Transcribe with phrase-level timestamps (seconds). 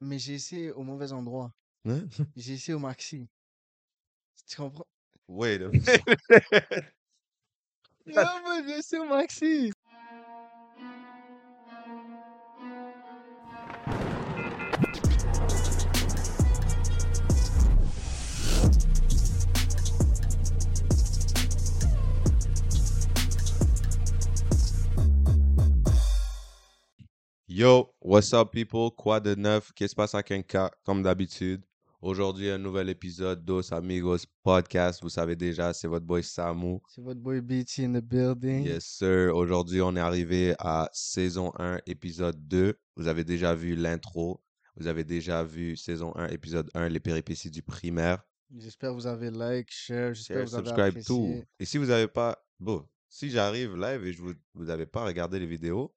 [0.00, 1.52] Mais j'ai essayé au mauvais endroit.
[1.86, 2.06] Hein?
[2.36, 3.28] J'ai essayé au maxi.
[4.46, 4.86] Tu comprends?
[5.28, 5.88] Wait a minute.
[8.06, 9.72] Non, moi, j'ai essayé au maxi.
[27.56, 28.90] Yo, what's up people?
[28.96, 29.70] Quoi de neuf?
[29.76, 30.72] Qu'est-ce qui se passe à Kenka?
[30.84, 31.64] Comme d'habitude.
[32.02, 35.00] Aujourd'hui, un nouvel épisode Dos Amigos Podcast.
[35.00, 36.80] Vous savez déjà, c'est votre boy Samu.
[36.88, 38.64] C'est votre boy BT in the building.
[38.64, 39.36] Yes, sir.
[39.36, 42.76] Aujourd'hui, on est arrivé à saison 1, épisode 2.
[42.96, 44.42] Vous avez déjà vu l'intro.
[44.74, 48.24] Vous avez déjà vu saison 1, épisode 1, les péripéties du primaire.
[48.52, 51.26] J'espère que vous avez like, share, j'espère Share, que vous avez subscribe, tout.
[51.26, 51.48] apprécié.
[51.60, 52.36] Et si vous n'avez pas...
[52.58, 55.94] Bon, si j'arrive live et je vous vous n'avez pas regardé les vidéos,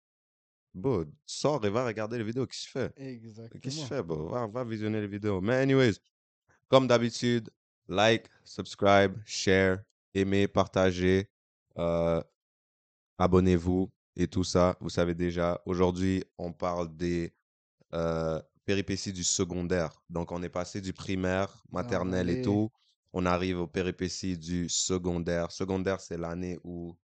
[0.77, 2.45] bon, sors et va regarder les vidéos.
[2.47, 2.93] Qu'est-ce que tu fais?
[3.61, 3.87] Qu'est-ce que tu Exactement.
[3.87, 4.29] fais, bro?
[4.29, 5.41] Va, va visionner les vidéos.
[5.41, 5.95] Mais anyways,
[6.69, 7.49] comme d'habitude,
[7.87, 9.79] like, subscribe, share,
[10.13, 11.29] aimez, partagez,
[11.77, 12.21] euh,
[13.17, 14.77] abonnez-vous et tout ça.
[14.81, 17.33] Vous savez déjà, aujourd'hui, on parle des
[17.93, 20.01] euh, péripéties du secondaire.
[20.09, 22.41] Donc, on est passé du primaire, maternelle et allez.
[22.41, 22.71] tout.
[23.13, 25.51] On arrive aux péripéties du secondaire.
[25.51, 26.97] Secondaire, c'est l'année où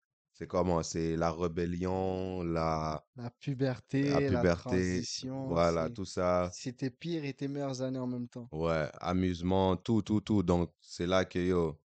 [0.43, 0.83] c'est comment?
[0.83, 6.49] C'est la rébellion, la, La puberté, la la puberté, transition, voilà, tout ça.
[6.53, 8.49] C'était pire et tes meilleures années en même temps.
[8.51, 10.43] Ouais, amusement, tout, tout, tout.
[10.43, 11.79] Donc, c'est là que, yo,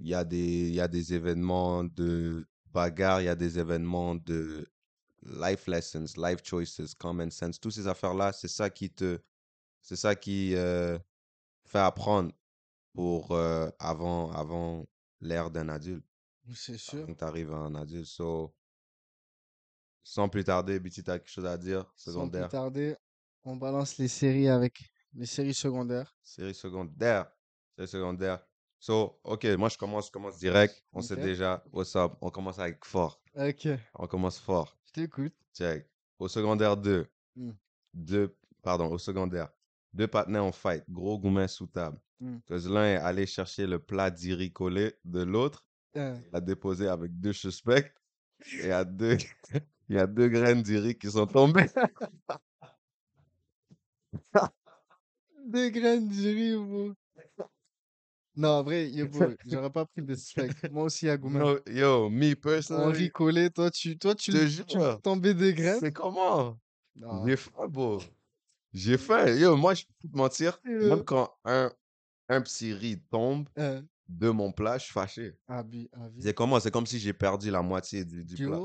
[0.00, 4.14] il y a des, y a des événements de bagarre, il y a des événements
[4.14, 4.66] de
[5.22, 7.60] life lessons, life choices, common sense.
[7.60, 9.18] Toutes ces affaires-là, c'est ça qui te,
[9.82, 10.98] c'est ça qui euh,
[11.66, 12.32] fait apprendre
[12.94, 14.86] pour euh, avant, avant
[15.20, 16.04] l'ère d'un adulte.
[16.54, 17.06] C'est sûr.
[17.06, 18.06] Quand tu arrives en adulte.
[18.06, 18.54] So,
[20.02, 21.82] sans plus tarder, Biti, t'as quelque chose à dire?
[21.96, 22.48] Sans plus Secondaire?
[22.48, 22.96] tarder,
[23.44, 24.82] on balance les séries avec
[25.14, 26.16] les séries secondaires.
[26.22, 27.30] Série secondaire.
[27.76, 28.44] Série secondaire.
[28.80, 30.84] So, ok, moi je commence, je commence direct.
[30.92, 31.20] On sait Ok.
[31.20, 32.14] déjà, what's up?
[32.20, 33.22] On commence avec fort.
[33.36, 34.76] Ok, On commence fort.
[34.86, 35.34] je t'écoute.
[35.54, 35.88] Check.
[36.18, 37.06] Au secondaire 2.
[37.36, 37.52] Hmm.
[37.94, 39.48] Deux, pardon, au secondaire.
[39.92, 40.82] Deux partenaires en fight.
[40.88, 42.00] Gros gourmet sous table.
[42.46, 45.66] Parce que l'un est allé chercher le plat d'iri collé de l'autre.
[45.94, 47.92] Il l'a déposé avec deux suspects.
[48.52, 49.16] Et il y a deux,
[49.88, 51.66] il y a deux graines d'iri qui sont tombées.
[55.46, 56.92] Deux graines de riz, bro.
[58.34, 60.48] Non, en vrai, yo, bro, j'aurais pas pris de suspect.
[60.70, 61.42] Moi aussi, à Goumen.
[61.42, 65.00] No, yo, me On personally, ricolait, toi, tu, toi, tu, te tu jure.
[65.02, 65.80] tombais des graines?
[65.80, 66.58] c'est comment?
[67.26, 67.98] J'ai faim, bro.
[68.72, 69.26] J'ai faim.
[69.26, 70.58] Yo, moi, je peux te mentir.
[70.66, 71.70] Euh, Même quand un,
[72.28, 73.48] un petit riz tombe
[74.08, 75.36] de mon plat, je suis fâché.
[75.48, 76.22] abi, abi.
[76.22, 76.60] C'est comment?
[76.60, 78.58] C'est comme si j'ai perdu la moitié du, du plat.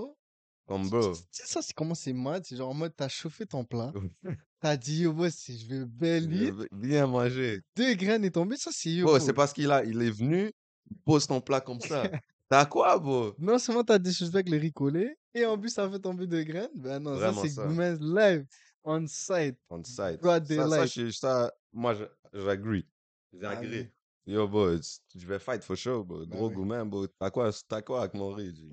[0.65, 1.13] Comme bro.
[1.13, 2.43] tu- sais ça, c'est comment c'est mad?
[2.45, 3.93] C'est genre en mode, t'as chauffé ton plat.
[4.59, 7.61] T'as dit, yo, moi, si je veux belle J'ai lit, Bien manger.
[7.75, 8.57] deux graines est tombé.
[8.57, 10.51] Ça, c'est yo, c'est parce qu'il a, il est venu,
[10.89, 12.03] il pose ton plat comme ça.
[12.49, 13.33] T'as quoi, bro?
[13.37, 16.71] Non seulement t'as disrespect le riz collé, et en plus, ça fait tomber deux graines.
[16.75, 17.67] Ben non, ça, c'est
[17.99, 18.45] live,
[18.83, 19.57] on site.
[19.69, 20.21] On site.
[20.23, 22.87] Ça, ça, je- ça, moi, je- j'agree.
[22.87, 23.91] Ah J'agree.
[24.27, 24.75] Yo, bro,
[25.15, 26.25] je vais fight for sure, bro.
[26.25, 26.55] Bah Gros oui.
[26.55, 27.07] gourmet, bro.
[27.07, 28.69] T'as quoi, t'as quoi avec mon riz?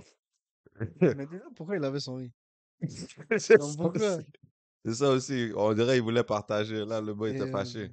[1.00, 2.32] Mais déjà, pourquoi il avait son riz?
[3.38, 4.26] C'est ça aussi.
[4.84, 5.52] C'est ça aussi.
[5.54, 6.84] On dirait qu'il voulait partager.
[6.84, 7.92] Là, le boy Et, était euh, fâché.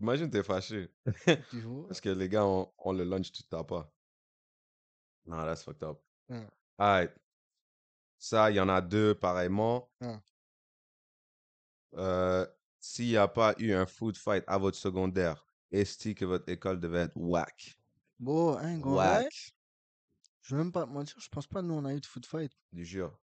[0.00, 0.90] Imagine, t'es fâché.
[1.88, 3.88] Parce que les gars ont, ont le lunch, tu t'as pas.
[5.24, 6.00] Non, that's fucked up.
[6.28, 6.44] Ouais.
[6.78, 7.12] Alright.
[8.18, 9.88] Ça, il y en a deux pareillement.
[10.00, 10.20] Ah.
[11.94, 12.46] Euh,
[12.80, 16.78] S'il n'y a pas eu un food fight à votre secondaire, est-ce que votre école
[16.80, 17.76] devait être whack?
[18.18, 19.52] Bon, hein, gros, Whack.
[20.42, 22.24] je vais même pas te mentir, je pense pas nous on a eu de foot
[22.26, 22.52] fight.
[22.72, 23.18] Du jure.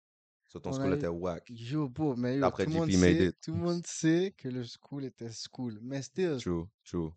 [0.48, 1.44] Sur ton On school a était eu- whack.
[1.50, 3.38] Yo, beau, mais yo, D'après tout le monde sait, it.
[3.42, 5.78] tout le monde sait que le school était school.
[5.82, 7.10] Mais still, True, true.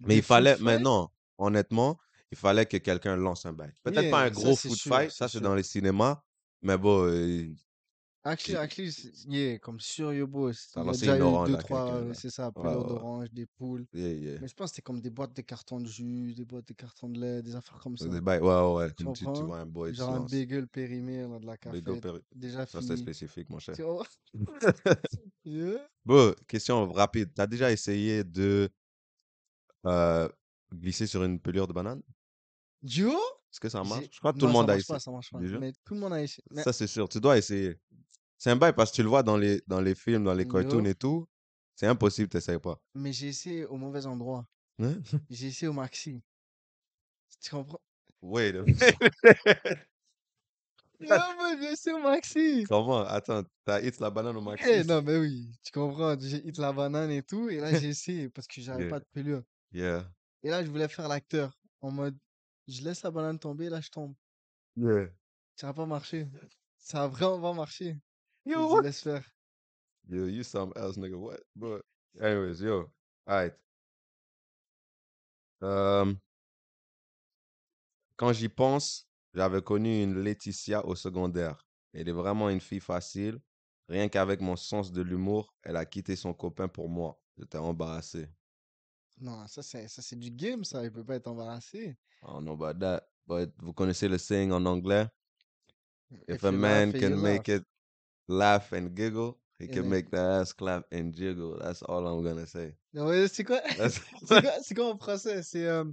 [0.00, 1.98] Mais il foot fallait, fight, maintenant, honnêtement,
[2.32, 3.72] il fallait que quelqu'un lance un bail.
[3.84, 6.20] Peut-être pas un gros sûr, fight, ça c'est dans les cinémas,
[6.62, 7.46] mais bon, euh,
[8.24, 8.92] Actually, actually,
[9.28, 12.08] yeah, comme sûr, yo, beau, Ça a il y a déjà eu deux, trois, euh,
[12.08, 12.14] là.
[12.14, 12.88] c'est ça, couleur ouais, ouais.
[12.88, 13.84] d'orange, des poules.
[13.92, 14.38] yeah, yeah.
[14.40, 16.74] Mais je pense que c'était comme des boîtes de cartons de jus, des boîtes de
[16.74, 18.06] cartons de lait, des affaires comme ça.
[18.06, 21.46] Des ouais, ouais, ouais, Tu tu, vois un boy, Genre un bagel périmé dans de
[21.46, 23.76] la café, péri- déjà Ça c'est spécifique, mon cher.
[25.44, 25.84] Yeah.
[26.04, 27.30] Bon, question rapide.
[27.34, 28.70] T'as déjà essayé de
[29.86, 30.28] euh,
[30.72, 32.00] glisser sur une pelure de banane?
[32.82, 33.10] Duo?
[33.10, 34.06] Est-ce que ça marche?
[34.10, 35.00] Je crois que tout le monde ça a marche pas, essayé.
[35.00, 35.38] ça marche pas.
[35.40, 35.58] Déjà?
[35.58, 36.42] Mais tout le monde a essayé.
[36.50, 37.08] Mais Ça, c'est sûr.
[37.08, 37.76] Tu dois essayer.
[38.42, 40.48] C'est un bail parce que tu le vois dans les, dans les films, dans les
[40.48, 41.28] cartoons et tout.
[41.76, 42.76] C'est impossible, t'essayes pas.
[42.92, 44.48] Mais j'ai essayé au mauvais endroit.
[44.80, 45.00] Hein?
[45.30, 46.20] J'ai essayé au maxi.
[47.40, 47.80] Tu comprends?
[48.20, 48.82] Wait a minute.
[50.98, 51.06] Yo,
[51.36, 52.64] moi, je suis au maxi.
[52.68, 53.04] Comment?
[53.06, 54.66] Attends, t'as hit la banane au maxi?
[54.68, 56.18] Eh, non, mais oui, tu comprends.
[56.18, 57.48] J'ai hit la banane et tout.
[57.48, 58.90] Et là, j'ai essayé parce que j'avais Yeah.
[58.90, 59.44] pas de pelure.
[59.72, 60.12] Yeah.
[60.42, 61.56] Et là, je voulais faire l'acteur.
[61.80, 62.18] En mode,
[62.66, 64.14] je laisse la banane tomber, là, je tombe.
[64.76, 65.10] Yeah.
[65.54, 66.26] Ça n'a pas marché.
[66.76, 67.96] Ça a vraiment pas marché.
[68.44, 68.82] Yo, what?
[68.82, 69.24] laisse faire.
[70.08, 71.16] Yo, you something else, nigga.
[71.16, 71.40] What?
[71.54, 71.82] But,
[72.20, 72.90] anyways, yo.
[73.28, 73.54] Alright.
[75.62, 76.12] Euh,
[78.16, 81.64] quand j'y pense, j'avais connu une Laetitia au secondaire.
[81.92, 83.38] Elle est vraiment une fille facile.
[83.88, 87.20] Rien qu'avec mon sens de l'humour, elle a quitté son copain pour moi.
[87.36, 88.28] J'étais embarrassé.
[89.20, 90.82] Non, ça, c'est ça, c'est du game, ça.
[90.82, 91.96] Il peut pas être embarrassé.
[92.22, 93.08] I don't know about that.
[93.26, 95.08] But vous connaissez le saying en anglais?
[96.10, 97.64] If If a man can make it
[98.32, 101.58] laugh and giggle, he can make the ass clap and jiggle.
[101.58, 102.74] That's all I'm gonna say.
[102.92, 103.60] Non, mais c'est quoi?
[104.62, 105.42] C'est quoi, en français?
[105.42, 105.84] C'est euh,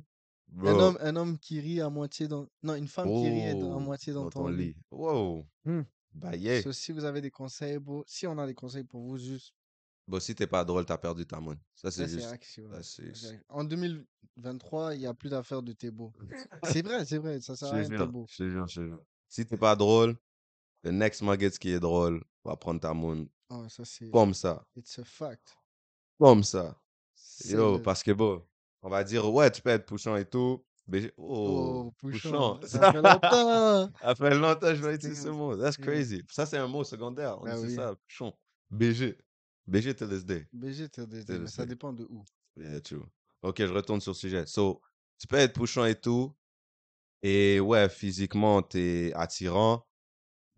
[0.61, 2.47] un, homme, un homme qui rit à moitié dans...
[2.63, 4.67] Non, une femme qui rit à Oh, moitié dans, dans ton ton lit.
[4.67, 4.75] lit.
[4.91, 5.45] Wow.
[5.65, 5.81] Hmm.
[6.13, 6.61] Bah yeah.
[6.61, 9.53] So, si vous avez des conseils, bro, si on a des conseils pour vous, juste...
[10.07, 11.61] Bon, si t'es pas drôle, t'as perdu ta monnaie.
[11.75, 12.35] Ça, c'est juste.
[12.57, 13.37] là.
[13.49, 16.11] En 2023, il n'y a plus d'affaires de t'es beau.
[16.63, 17.39] C'est vrai, c'est vrai.
[17.41, 18.25] Ça sert à rien, t'es beau.
[18.27, 19.03] je te jure, je te jure.
[19.27, 20.17] Si t'es pas drôle,
[20.83, 22.93] le next Muggets qui est drôle va prendre ta.
[23.51, 24.09] Oh, ça, c'est...
[24.11, 24.65] Comme ça.
[24.75, 25.55] It's a fact.
[26.19, 26.79] Comme ça.
[27.45, 28.45] Yo, parce que bon,
[28.81, 30.63] on va dire, ouais, tu peux être poussant et tout.
[30.87, 32.59] Mais oh, Oh, pouchon.
[32.63, 33.91] Ça fait longtemps.
[34.01, 35.55] Ça fait longtemps que je vais utiliser ce mot.
[35.55, 35.85] That's Yeah.
[35.85, 36.23] crazy.
[36.31, 37.37] Ça, c'est un mot secondaire.
[37.39, 37.75] On Bah dit oui.
[37.75, 38.33] ça, pouchon.
[38.71, 39.17] BG.
[39.67, 40.47] BG to this day.
[40.51, 42.23] BG, C'est le mais ça dépend de où.
[42.57, 43.03] Yeah, true.
[43.43, 44.45] Ok, je retourne sur le sujet.
[44.47, 44.81] So,
[45.19, 46.33] tu peux être pouchant et tout.
[47.21, 49.85] Et ouais, physiquement, t'es attirant.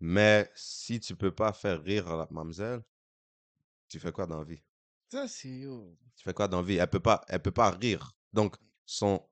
[0.04, 2.82] Mais si tu peux pas faire rire la mademoiselle,
[3.88, 4.60] tu fais quoi dans la vie?
[5.08, 5.64] Ça, c'est...
[6.16, 6.74] Tu fais quoi dans la vie?
[6.74, 8.10] Elle peut pas, elle peut pas rire.
[8.32, 9.22] Donc, son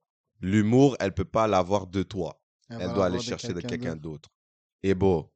[0.40, 2.40] l'humour, elle peut pas l'avoir de toi.
[2.68, 4.02] Elle doit aller chercher de quelqu'un d'autre.
[4.02, 4.28] d'autre.
[4.84, 5.28] Et bon,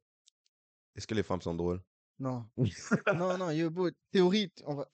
[0.95, 1.81] est-ce que les femmes sont drôles?
[2.17, 2.45] Non.
[3.13, 4.87] non, non, yo, bro, théorie, on va,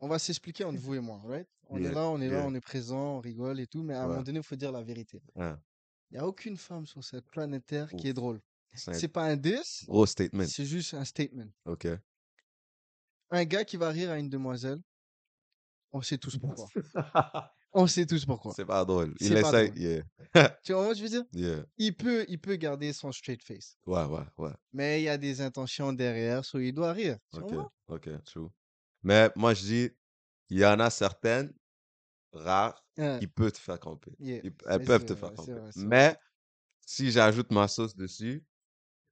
[0.00, 1.48] on va s'expliquer entre vous et moi, right?
[1.68, 3.94] On Yeah, est là, on est là, on est présent, on rigole et tout, mais
[3.94, 4.08] à un Ouais.
[4.08, 5.22] moment donné, il faut dire la vérité.
[6.10, 8.40] Il n'y a aucune femme sur cette planète Terre qui est drôle.
[8.74, 10.46] C'est pas un diss, gros statement.
[10.46, 11.48] c'est juste un statement.
[11.64, 11.86] Ok.
[13.30, 14.80] Un gars qui va rire à une demoiselle,
[15.92, 16.68] on sait tous pourquoi.
[17.72, 18.52] On sait tous pourquoi.
[18.54, 19.14] C'est pas drôle.
[19.20, 19.72] Il essaie.
[19.76, 20.02] Yeah.
[20.64, 21.64] Tu vois, moi, je veux dire, Yeah.
[21.78, 24.52] il peut, il peut garder son straight face, Ouais, ouais, ouais.
[24.72, 27.16] mais il y a des intentions derrière, so il doit rire.
[27.32, 27.52] Tu Ok,
[27.88, 28.48] ok, true.
[29.02, 29.90] Mais moi, je dis,
[30.50, 31.52] il y en a certaines,
[32.32, 34.12] rares, Hein, qui peuvent te faire camper.
[34.18, 34.40] yeah.
[34.44, 35.52] Ils- Elles Mais peuvent te vrai, faire camper.
[35.52, 35.88] vrai, c'est vrai.
[35.88, 36.16] Mais
[36.86, 38.44] si j'ajoute ma sauce dessus,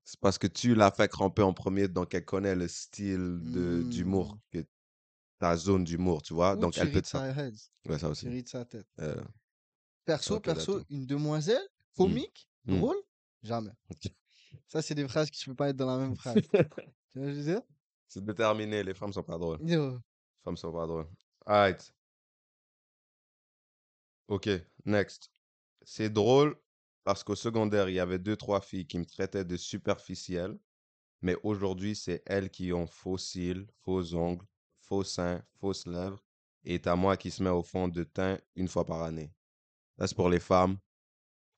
[0.08, 3.82] c'est parce que tu l'as fait cramper en premier, donc elle connaît le style de
[3.82, 4.40] d'humour, Mm.
[4.62, 4.66] que
[5.38, 6.54] ta zone d'humour, tu vois?
[6.54, 8.28] Ou Donc tu elle peut te head, Ouais, ça tu aussi.
[8.30, 8.86] ris de sa tête.
[9.00, 9.22] Euh,
[10.06, 11.60] Perso, perso, une demoiselle
[11.94, 12.78] comique, Mm.
[12.78, 12.96] drôle,
[13.42, 13.72] jamais.
[14.68, 16.42] Ça, c'est des phrases qui ne peux pas être dans la même phrase.
[16.42, 16.64] tu vois
[17.10, 17.62] ce que je veux dire?
[18.06, 19.58] c'est déterminé, les femmes sont pas drôles.
[19.60, 19.98] Yo, Les
[20.42, 21.06] femmes sont pas drôles.
[21.44, 21.92] Alright.
[24.28, 24.48] Ok,
[24.86, 25.30] next.
[25.82, 26.56] C'est drôle
[27.08, 30.58] parce qu'au secondaire, il y avait deux, trois filles qui me traitaient de superficielle,
[31.22, 34.44] mais aujourd'hui, c'est elles qui ont faux cils, faux ongles,
[34.78, 36.22] faux seins, fausses lèvres,
[36.64, 39.32] et à moi qui se met au fond de teint une fois par année.
[39.98, 40.76] Ça, c'est pour les femmes.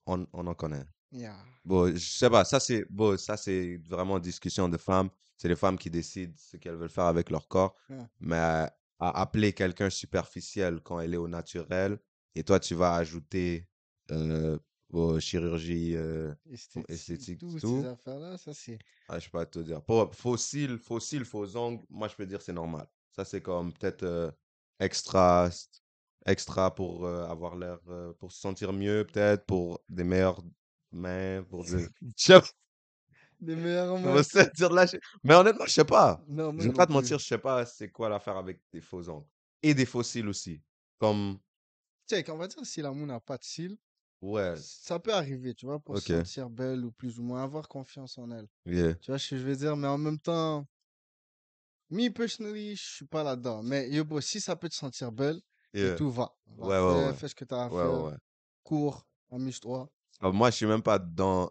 [0.07, 0.85] On, on en connaît.
[1.11, 1.37] yeah.
[1.65, 5.11] Bon, je sais pas, ça c'est bon, ça c'est vraiment discussion de femmes.
[5.37, 7.75] C'est les femmes qui décident ce qu'elles veulent faire avec leur corps.
[8.21, 8.71] Mais à
[9.01, 11.99] appeler quelqu'un superficiel quand elle est au naturel,
[12.37, 13.67] et toi tu vas ajouter
[14.13, 14.57] euh,
[14.93, 17.83] aux chirurgies, euh, Esthétique, esthétique, toutes tout.
[17.83, 18.79] ces affaires-là, ça, c'est.
[19.09, 19.83] ah, je sais pas te dire.
[19.85, 22.87] Pour fossiles, fossiles, faux ongles, moi je peux dire c'est normal.
[23.13, 24.31] Ça c'est comme peut-être euh,
[24.79, 25.51] extra,
[26.27, 30.43] extra pour euh, avoir l'air, euh, pour se sentir mieux peut-être, pour des meilleures
[30.93, 31.87] mains, pour des...
[33.41, 34.17] Des meilleurs Je moments.
[34.17, 36.21] me sais dire là, je- Mais honnêtement, je sais pas.
[36.29, 39.09] Non, Je vais pas te mentir, je sais pas c'est quoi l'affaire avec des faux
[39.09, 39.27] ongles.
[39.63, 40.63] Et des fossiles aussi.
[40.99, 41.39] Comme,
[42.07, 43.79] Check, on va dire si l'amour n'a pas de cils,
[44.23, 46.11] ouais, ça peut arriver, tu vois, pour se Ok.
[46.11, 48.49] sentir belle ou plus ou moins, avoir confiance en elle.
[48.67, 49.77] yeah, Tu vois ce que je veux dire?
[49.77, 50.67] Mais en même temps,
[51.91, 53.63] me personally, je suis pas là-dedans.
[53.63, 55.41] Mais yo, bro, si ça peut te sentir belle,
[55.83, 55.95] et yeah.
[55.95, 56.35] tout va.
[56.47, 57.15] Va, Ouais, ouais, fais, ouais.
[57.15, 58.05] fais ce que tu as à Ouais, faire.
[58.05, 58.17] ouais, ouais.
[58.65, 59.91] Cours, amuse-toi.
[60.21, 61.51] Alors, moi, je suis même pas dans.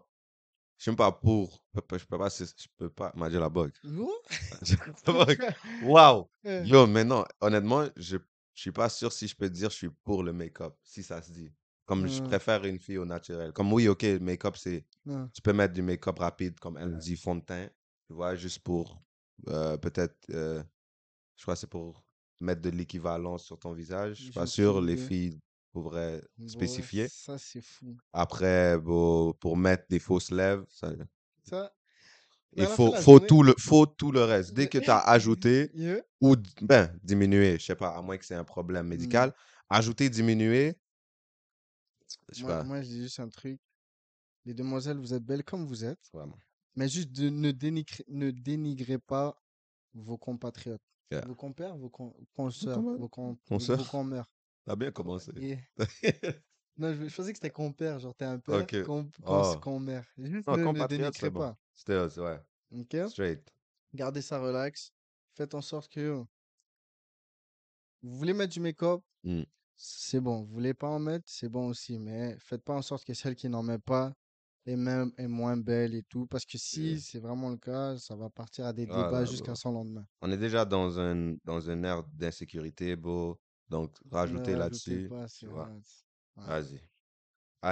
[0.78, 1.64] Je suis même pas pour.
[1.76, 2.30] Je peux- je peux pas.
[2.30, 2.46] Je
[2.78, 3.14] peux pas.
[3.16, 3.72] M'a dit la bug.
[3.84, 4.12] Yo,
[5.82, 6.30] Waouh!
[6.58, 8.18] Yo, mais non, honnêtement, je,
[8.54, 11.22] je suis pas sûr si je peux dire je suis pour le make-up, si ça
[11.22, 11.52] se dit.
[11.90, 12.26] Comme je Hmm.
[12.26, 13.52] préfère une fille au naturel.
[13.52, 14.86] Comme oui, ok, le make-up, c'est.
[15.34, 17.68] Tu peux mettre du make-up rapide, comme elle dit, fond de teint,
[18.06, 19.02] tu vois, juste pour
[19.48, 20.16] euh, peut-être.
[20.30, 20.62] euh,
[21.36, 22.06] je crois que c'est pour
[22.42, 24.18] mettre de l'équivalence sur ton visage.
[24.18, 25.40] Je suis pas sûr, les filles
[25.72, 27.08] pourraient spécifier.
[27.10, 27.98] Ça, c'est fou.
[28.14, 30.92] Après, bon, pour mettre des fausses lèvres, ça.
[31.44, 31.74] Ça,
[32.56, 34.54] Il fin faut, faut, journée- tout le, faut tout le reste.
[34.54, 36.02] Dès que tu as ajouté Yeah.
[36.22, 38.90] ou ben, diminué, je sais pas, à moins que c'est un problème Mm.
[38.90, 39.34] médical,
[39.70, 40.76] ajouter, diminuer,
[42.34, 43.60] je Moi, moi, je dis juste un truc.
[44.46, 46.38] Les demoiselles, vous êtes belles comme vous êtes, vraiment.
[46.76, 49.42] mais juste de, ne, dénigrez, ne dénigrez pas
[49.94, 50.82] vos compatriotes.
[51.12, 51.26] Yeah.
[51.26, 53.10] Vos compères, vos con- consoeurs, vos,
[53.48, 53.78] consoeurs?
[53.80, 54.26] vos conmères.
[54.66, 55.32] T'as bien commencé.
[55.36, 55.60] Yeah.
[56.78, 58.84] Non, je, je pensais que c'était compère, genre t'es un père, Ok.
[58.84, 59.56] com, Oh.
[59.62, 60.06] conmère.
[60.18, 61.40] Juste Non, ne, ne dénigrez bon.
[61.42, 61.58] pas.
[61.76, 62.40] Still, ouais.
[62.72, 63.10] ok?
[63.10, 63.54] Straight.
[63.94, 64.94] Gardez ça relax.
[65.36, 66.28] Faites en sorte que yo,
[68.02, 69.42] vous voulez mettre du make-up, Mm.
[69.82, 70.42] C'est bon.
[70.42, 71.98] Vous voulez pas en mettre, c'est bon aussi.
[71.98, 74.14] Mais faites pas en sorte que celle qui n'en met pas
[74.66, 76.28] est même est moins belle et tout.
[76.28, 79.56] Parce que si c'est vraiment le cas, ça va partir à des Ah, débats jusqu'à
[79.56, 80.06] son lendemain.
[80.22, 83.40] On est déjà dans un, dans une ère d'insécurité, beau.
[83.70, 85.10] Donc, rajouter rajoutez là-dessus.
[86.36, 86.82] Vas-y.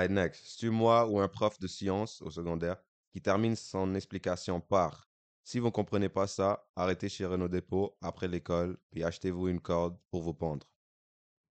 [0.09, 0.59] Next.
[0.59, 2.77] C'est moi ou un prof de sciences au secondaire
[3.11, 5.09] qui termine son explication par
[5.43, 9.61] Si vous ne comprenez pas ça, arrêtez chez Renault Dépôt après l'école, puis achetez-vous une
[9.61, 10.67] corde pour vous pendre.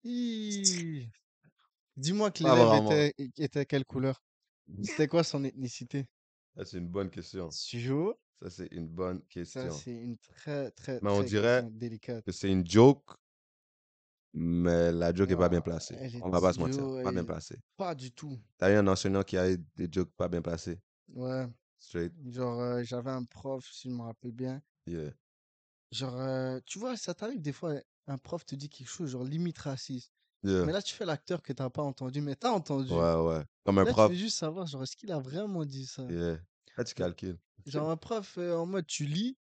[0.03, 1.10] Hi.
[1.98, 2.89] Dis-moi que Pas l'élève vraiment.
[2.89, 4.24] était, était quelle couleur?
[4.82, 6.08] C'était quoi son ethnicité?
[6.56, 7.50] Ça, c'est une bonne question.
[7.50, 8.15] Sujo?
[8.41, 9.70] Ça, c'est une bonne Ça, question.
[9.70, 12.25] c'est une très, très, Mais on très dirait question délicate.
[12.25, 13.15] que c'est une joke,
[14.34, 15.96] mais la joke est pas bien Ah, placée.
[15.98, 16.88] elle est On va pas se mentir.
[17.01, 17.58] Pas bien elle- placée.
[17.77, 18.39] Pas du tout.
[18.58, 20.79] T'as eu un enseignant qui a eu des jokes pas bien placés?
[21.10, 21.48] Ouais.
[21.79, 22.13] Straight.
[22.27, 24.62] Genre, euh, j'avais un prof, si je me rappelle bien.
[24.86, 25.12] Yeah.
[25.91, 27.75] Genre, euh, tu vois, ça t'arrive des fois,
[28.10, 30.12] un prof te dit quelque chose, genre limite raciste.
[30.44, 30.66] Yeah.
[30.66, 32.92] Mais là, tu fais l'acteur que t'as pas entendu, mais t'as entendu.
[32.92, 33.44] Ouais, ouais.
[33.66, 34.08] Comme un Là, prof.
[34.10, 36.04] tu veux juste savoir, genre, est-ce qu'il a vraiment dit ça?
[36.10, 36.39] Yeah.
[36.78, 37.38] Là, tu calcules.
[37.66, 39.38] Genre, un prof euh, en mode, tu lis,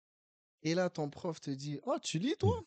[0.62, 2.61] et là, ton prof te dit, oh, tu lis, toi?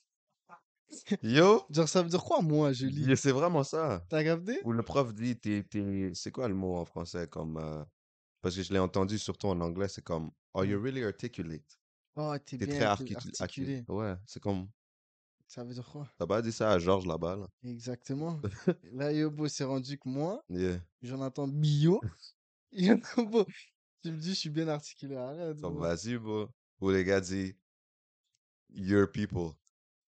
[1.23, 1.63] Yo!
[1.69, 3.17] Genre, ça veut dire quoi, moi, je lis?
[3.17, 4.05] C'est vraiment ça.
[4.09, 4.59] T'as capté?
[4.63, 7.57] Où le prof dit, t'es, t'es- c'est quoi le mot en français comme.
[7.57, 7.83] euh,
[8.41, 11.79] Parce que je l'ai entendu surtout en anglais, c'est comme Are you really articulate?
[12.15, 13.77] Oh, t'es T'es bien très arti- articu- articulé.
[13.77, 13.85] articulé.
[13.87, 14.67] Ouais, c'est comme.
[15.49, 16.07] Ça veut dire quoi?
[16.19, 17.47] T'as pas dit ça à Georges là-bas, là?
[17.63, 18.39] Exactement.
[18.93, 20.77] Là, Yobo s'est rendu que moi, Yeah.
[21.01, 21.99] Jonathan Billot,
[22.71, 23.45] Yobo,
[24.03, 25.15] tu me dis, je suis bien articulé.
[25.15, 25.57] Arrête.
[25.57, 25.71] Bro.
[25.79, 26.49] vas-y, bro.
[26.79, 27.55] Ou les gars disent
[28.71, 29.55] Your people.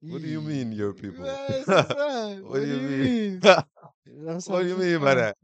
[0.04, 1.24] What do you mean, your people?
[1.24, 1.88] Ouais, c'est ça.
[2.44, 3.40] What do you mean?
[3.42, 3.68] Ça
[4.52, 5.36] What do you mean by that?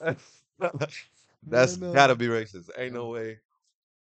[0.00, 0.16] Mais
[1.50, 1.92] That's non.
[1.92, 2.70] gotta be racist.
[2.76, 3.40] Ain't no way.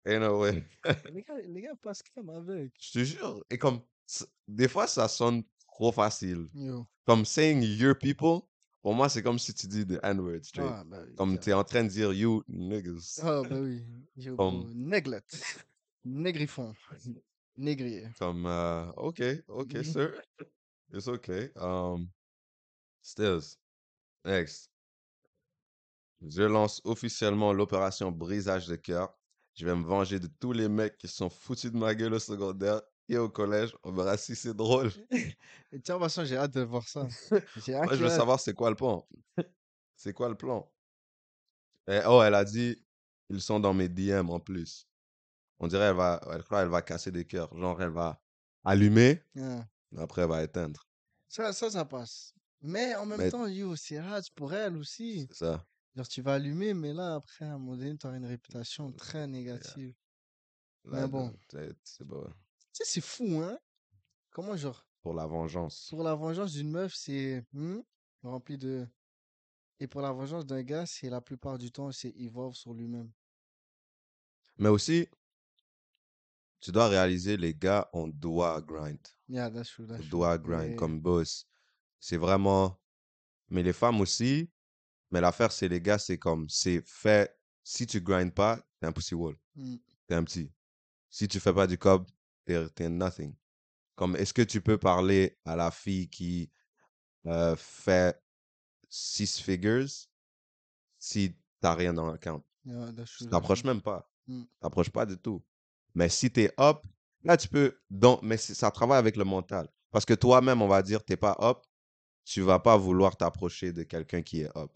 [0.04, 0.64] Ain't no way.
[1.12, 2.72] Les gars, les gars passent crème avec.
[2.80, 3.44] Je te jure.
[3.50, 3.80] Et comme,
[4.48, 6.48] des fois, ça sonne trop facile.
[6.54, 6.86] Yo.
[7.04, 8.40] Comme saying your people,
[8.82, 10.70] pour moi, c'est comme si tu dis the N-word straight.
[10.72, 11.14] Ah, bah oui.
[11.16, 13.20] Comme tu es en train de dire you niggas.
[13.22, 13.82] Ah, bah oui.
[14.16, 14.36] Yobo.
[14.36, 15.64] Comme- Néglette.
[16.04, 16.72] Négrifon.
[17.56, 18.08] Négrier.
[18.18, 19.82] Comme, euh, ok, ok, Mhm.
[19.84, 20.22] sir.
[20.92, 21.50] It's okay.
[21.56, 22.08] Um,
[23.02, 23.56] Stills.
[24.24, 24.70] Next.
[26.26, 29.12] Je lance officiellement l'opération brisage de cœur.
[29.54, 32.18] Je vais me venger de tous les mecs qui sont foutus de ma gueule au
[32.18, 33.74] secondaire et au collège.
[33.82, 34.90] On verra si c'est drôle.
[35.84, 37.02] Tiens, façon, j'ai hâte de voir ça.
[37.30, 37.40] Moi,
[37.94, 39.06] je veux savoir c'est quoi le plan.
[39.98, 40.70] C'est quoi le plan?
[41.88, 42.84] Et, oh, elle a dit,
[43.30, 44.86] ils sont dans mes DM en plus.
[45.58, 47.56] On dirait elle va, elle croit elle va casser des cœurs.
[47.56, 48.20] Genre, elle va
[48.62, 49.66] allumer, Ah.
[49.96, 50.86] après elle va éteindre.
[51.28, 52.34] Ça, ça, ça passe.
[52.60, 55.26] Mais en même Mais- temps, yo, c'est hard pour elle aussi.
[55.30, 55.64] C'est ça.
[55.94, 58.92] Genre, tu vas allumer, mais là, après, à un moment donné, tu auras une réputation
[58.92, 59.94] très négative.
[60.84, 61.34] Là, Mais bon.
[61.84, 62.28] c'est bon.
[62.76, 63.58] Sais, c'est fou, hein?
[64.32, 65.86] Comment, genre, Pour la vengeance.
[65.88, 67.78] pour la vengeance d'une meuf, c'est hmm,
[68.22, 68.86] rempli de.
[69.80, 73.10] Et pour la vengeance d'un gars, c'est la plupart du temps, c'est evolve sur lui-même.
[74.58, 75.08] Mais aussi,
[76.60, 79.00] tu dois réaliser, les gars, on doit grind.
[79.26, 80.08] Yeah, that's true, On true.
[80.10, 81.46] doit grind comme boss.
[81.98, 82.78] C'est vraiment.
[83.48, 84.50] Mais les femmes aussi.
[85.10, 86.46] Mais l'affaire, c'est les gars, c'est comme.
[86.50, 87.34] C'est fait.
[87.62, 89.34] Si tu grindes pas, t'es un pussy wall.
[89.54, 89.76] Hmm.
[90.06, 90.52] T'es un petit.
[91.08, 92.06] Si tu fais pas du cob,
[92.46, 93.34] t'es t'es nothing.
[93.94, 96.50] Comme, est-ce que tu peux parler à la fille qui
[97.26, 98.22] euh, fait
[98.88, 99.88] six figures
[100.98, 102.42] si t'as rien dans l'account?
[102.64, 104.10] Yeah, Tu t'approches même pas.
[104.26, 104.42] Mm.
[104.60, 105.42] T'approches pas du tout.
[105.94, 106.84] Mais si t'es up,
[107.22, 107.78] là, tu peux.
[107.88, 109.68] Donc, mais ça travaille avec le mental.
[109.90, 111.64] Parce que toi-même, on va dire, t'es pas up,
[112.24, 114.70] tu vas pas vouloir t'approcher de quelqu'un qui est up.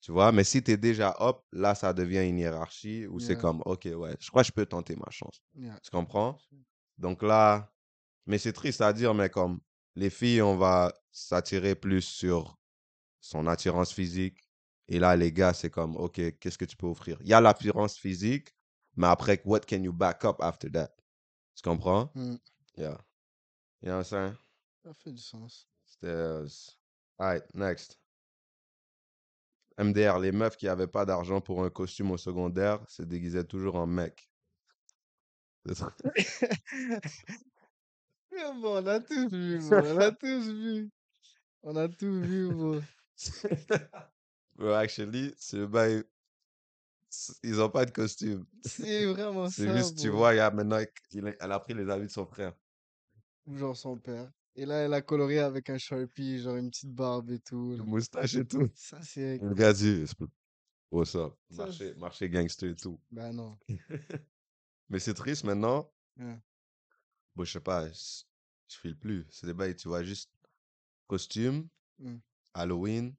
[0.00, 0.30] Tu vois?
[0.32, 4.14] Mais si t'es déjà up, là, ça devient une hiérarchie où c'est comme, OK, ouais,
[4.20, 5.42] je crois que je peux tenter ma chance.
[5.54, 5.80] Yeah.
[5.82, 6.38] Tu comprends?
[6.98, 7.72] Donc là,
[8.26, 9.60] mais c'est triste à dire, mais comme
[9.96, 12.58] les filles, on va s'attirer plus sur
[13.20, 14.38] son attirance physique.
[14.88, 17.18] Et là, les gars, c'est comme, OK, qu'est-ce que tu peux offrir?
[17.22, 18.54] Il y a l'apparence physique,
[18.96, 20.94] mais après, what can you back up after that?
[21.54, 22.10] Tu comprends?
[22.14, 22.36] Hmm.
[22.76, 22.98] Yeah.
[23.80, 24.34] You know what I'm saying?
[24.82, 25.66] Ça fait du sens.
[25.86, 26.44] C'était.
[27.18, 27.98] Alright, next.
[29.78, 33.76] MDR, les meufs qui avaient pas d'argent pour un costume au secondaire se déguisaient toujours
[33.76, 34.30] en mec.
[38.60, 39.60] Bon, on a tous vu.
[39.70, 40.90] On a tous vu.
[41.62, 42.80] On a tout vu, bro.
[44.56, 46.02] Bro, actually, c'est le bail.
[47.42, 48.44] Ils ont pas de costume.
[48.64, 50.80] C'est vraiment C'est ça, juste, tu vois, il y a maintenant,
[51.12, 52.52] elle a pris les habits de son frère.
[53.46, 54.30] Genre son père.
[54.56, 57.72] Et là, elle a coloré avec un Sharpie, genre une petite barbe et tout.
[57.72, 57.84] Le là.
[57.84, 58.68] moustache et tout.
[58.74, 59.40] Ça, c'est...
[60.90, 61.34] What's up?
[61.50, 63.00] Ça, Marché, c'est- marché gangster et tout.
[63.10, 63.56] Ben non.
[64.94, 65.92] Mais c'est triste maintenant.
[66.16, 66.38] Ouais.
[67.34, 68.22] Bon, je sais pas, je
[68.68, 69.26] je file plus.
[69.28, 70.30] C'est des bails, tu vois, juste
[71.08, 72.18] costume, Mm.
[72.54, 73.14] Halloween,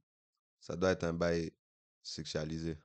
[0.62, 1.52] ça doit être un bail
[2.02, 2.78] sexualisé.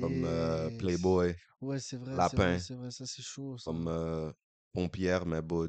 [0.00, 0.76] Comme euh.
[0.78, 2.58] Playboy, Ouais, c'est vrai, Lapin.
[2.58, 2.90] c'est vrai.
[2.90, 3.70] Ça, c'est chaud, ça.
[3.70, 4.32] comme euh,
[4.72, 5.66] Pompière, mais beau.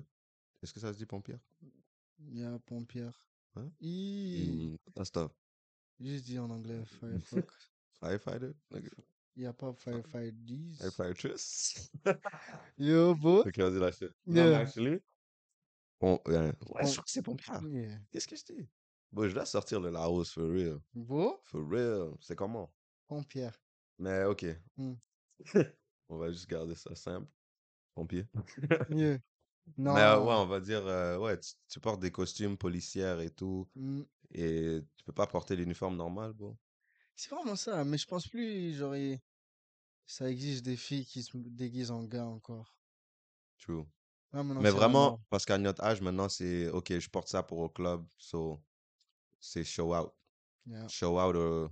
[0.64, 1.40] Est-ce que ça se dit Pompière?
[2.18, 3.28] Il y a Pompière.
[3.58, 3.70] Hein?
[5.14, 5.32] Tough.
[6.00, 7.72] Juste dit en anglais, Firefox.
[8.00, 8.54] Firefighter?
[9.38, 10.78] Il n'y a pas Firefighters.
[10.80, 11.92] Firefightress?
[12.80, 13.12] Yo.
[13.12, 14.10] Ok, on dit la shit.
[14.26, 15.00] Non, mais actually,
[16.02, 17.62] bon, ouais, ouais, je crois que c'est Pompière.
[17.64, 18.00] Yeah.
[18.12, 18.68] Qu'est-ce que je dis?
[19.12, 20.80] Bon, je dois sortir le Laos, for real.
[20.92, 22.16] Bro, For real.
[22.20, 22.74] C'est comment?
[23.08, 23.56] Pompière.
[24.00, 24.44] Mais ok.
[24.76, 24.96] Hmm.
[26.10, 27.30] on va juste garder ça simple.
[27.94, 28.26] Pompier.
[28.90, 29.20] Yeah.
[29.78, 29.94] Non.
[29.94, 33.30] Mais euh, ouais, on va dire, euh, ouais, tu, tu portes des costumes policières et
[33.30, 34.02] tout, Mm.
[34.32, 36.58] et tu peux pas porter l'uniforme normal, bon.
[37.16, 39.20] C'est vraiment ça, mais je pense plus, il-
[40.08, 42.76] ça exige des filles qui se déguisent en gars encore.
[43.60, 43.86] True.
[44.34, 47.60] Maintenant, Mais c'est vraiment, parce qu'à notre âge, maintenant, c'est, ok, je porte ça pour
[47.60, 48.62] au club, so,
[49.40, 50.14] c'est show out.
[50.66, 50.88] Yeah.
[50.88, 51.72] Show out or,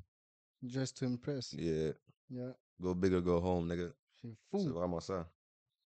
[0.64, 1.54] Just to impress.
[1.54, 1.94] yeah,
[2.30, 2.54] Yeah.
[2.80, 3.94] go big or go home, nigga.
[4.22, 4.70] C'est C'est fou.
[4.74, 5.32] vraiment ça.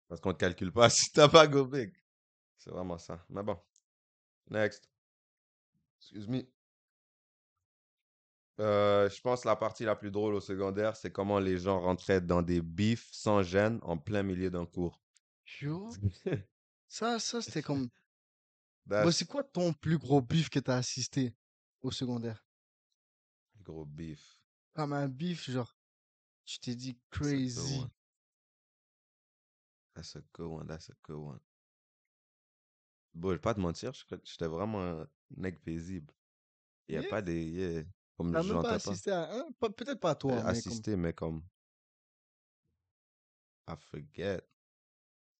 [0.08, 1.94] Parce qu'on te calcule pas si t'as pas go big.
[2.58, 3.26] C'est vraiment ça.
[3.30, 3.58] Mais bon.
[4.50, 4.88] Next.
[6.00, 6.44] Excuse me.
[8.62, 11.80] Euh, je pense que la partie la plus drôle au secondaire, c'est comment les gens
[11.82, 15.02] rentraient dans des bifs sans gêne en plein milieu d'un cours.
[15.60, 15.90] Yo.
[16.88, 17.90] Ça, ça, c'était comme.
[18.88, 21.34] That's Bon, c'est quoi ton plus gros bif que t'as assisté
[21.82, 22.46] au secondaire?
[23.64, 24.38] gros beef.
[24.74, 25.74] Comme un bif, genre,
[26.46, 27.86] tu t'es dit crazy.
[29.96, 30.68] That's a good one.
[30.68, 31.40] That's a good one.
[33.14, 36.14] Bon, je vais pas te mentir, j'étais vraiment un mec paisible.
[36.88, 37.46] Il y a pas des.
[37.46, 37.84] yeah,
[38.18, 39.52] Comme T'as même pas assisté à un?
[39.60, 40.50] Peut-être pas Euh, toi, mais comme.
[40.50, 41.44] assister, mais comme.
[43.68, 44.38] I forget.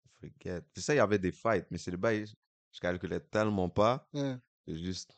[0.04, 0.62] I forget.
[0.74, 2.26] Je sais, il y avait des fights, mais c'est le bail.
[2.72, 4.40] Je calculais tellement pas Hein.
[4.66, 5.16] que juste.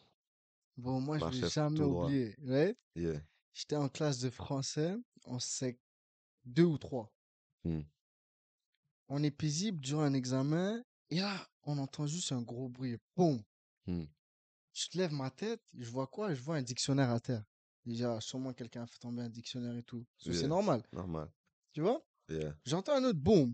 [0.77, 1.81] Bon, moi, je vais Marchait jamais.
[2.41, 2.77] Ouais?
[2.97, 3.21] Yeah.
[3.53, 5.79] J'étais en classe de français, en sec
[6.45, 7.13] 2 ou 3.
[7.63, 7.83] Hmm.
[9.09, 12.99] On est paisible durant un examen, et là, on entend juste un gros bruit.
[13.17, 13.41] Boum!
[13.87, 14.05] Hmm.
[14.75, 16.35] Je te lève ma tête, je vois quoi?
[16.35, 17.43] Je vois un dictionnaire à terre.
[17.87, 20.05] Déjà, sûrement quelqu'un a fait tomber un dictionnaire et tout.
[20.19, 21.31] C'est normal, Normal.
[21.73, 22.05] tu vois?
[22.29, 22.55] Yeah.
[22.67, 23.53] J'entends un autre boum.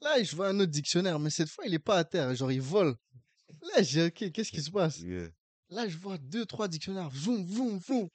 [0.00, 2.32] Là, je vois un autre dictionnaire, mais cette fois, il est pas à terre.
[2.34, 2.94] Genre, il vole.
[3.62, 5.00] Là, j'ai ok, qu'est-ce qui se passe?
[5.00, 5.28] Yeah.
[5.70, 7.10] Là, je vois deux, trois dictionnaires.
[7.10, 8.08] Vroom, vroom, vroom.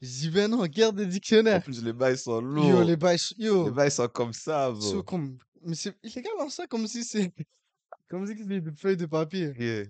[0.00, 1.62] Je dis, ben non, garde des En dictionnaires.
[1.62, 2.84] plus, les bails sont Yo, lourds.
[2.84, 5.02] les bails, Les bails sont comme ça, bro.
[5.02, 7.32] comme, mais c'est illégal en ça, comme si c'est,
[8.08, 9.52] comme si c'était des feuilles de papier.
[9.58, 9.84] Yeah.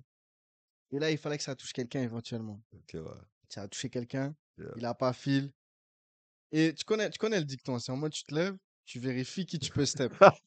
[0.92, 2.60] Et là, il fallait que ça touche quelqu'un éventuellement.
[2.72, 3.20] Ok, ouais.
[3.48, 4.70] Ça a touché quelqu'un, Yeah.
[4.78, 5.52] il a pas fil.
[6.50, 9.44] Et tu connais, tu connais le dicton, c'est en mode, tu te lèves, tu vérifies
[9.44, 10.12] qui tu peux step.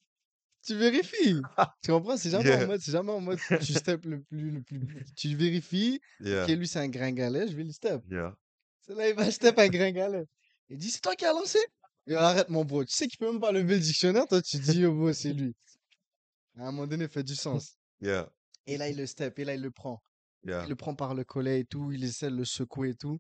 [0.65, 1.41] tu vérifies.
[1.83, 2.17] Tu comprends?
[2.17, 4.79] C'est jamais en mode, c'est jamais en mode, tu step le plus, le plus,
[5.15, 6.47] tu vérifies, Yeah.
[6.47, 8.01] que lui c'est un gringalet, je vais le step.
[8.09, 8.35] Yeah.
[8.81, 10.25] C'est là, il va step un gringalet.
[10.69, 11.59] Il dit, c'est toi qui as lancé?
[12.07, 14.57] Et arrête mon bro, tu sais qu'il peut même pas lever le dictionnaire, toi tu
[14.57, 15.55] dis, oh bro, c'est lui.
[16.57, 17.77] À un moment donné, il fait du sens.
[18.01, 18.31] Yeah.
[18.65, 20.01] Et là, il le step, et là, il le prend.
[20.45, 20.63] Yeah.
[20.65, 23.19] Il le prend par le collet et tout, il essaie de le secouer et tout.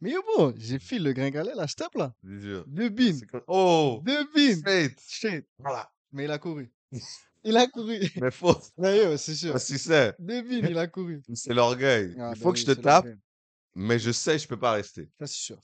[0.00, 2.14] Mais yo, bro, j'ai fait le gringalet, là, step là.
[2.22, 2.64] Deux
[3.30, 4.00] comme- Oh!
[4.04, 4.56] Deux bines.
[4.56, 5.00] Straight!
[5.00, 5.46] Straight.
[5.58, 5.90] Voilà.
[6.12, 6.72] Mais il a couru.
[7.46, 8.00] Il a couru.
[8.22, 8.56] Mais faut.
[8.78, 9.58] Là, yo, c'est sûr.
[9.60, 10.14] Si c'est.
[10.18, 11.22] Deux bines, il a couru.
[11.34, 12.14] C'est l'orgueil.
[12.18, 13.06] Ah, Il bah faut que oui, je te tape,
[13.74, 15.10] mais je sais, je peux pas rester.
[15.20, 15.60] Ça, c'est sûr.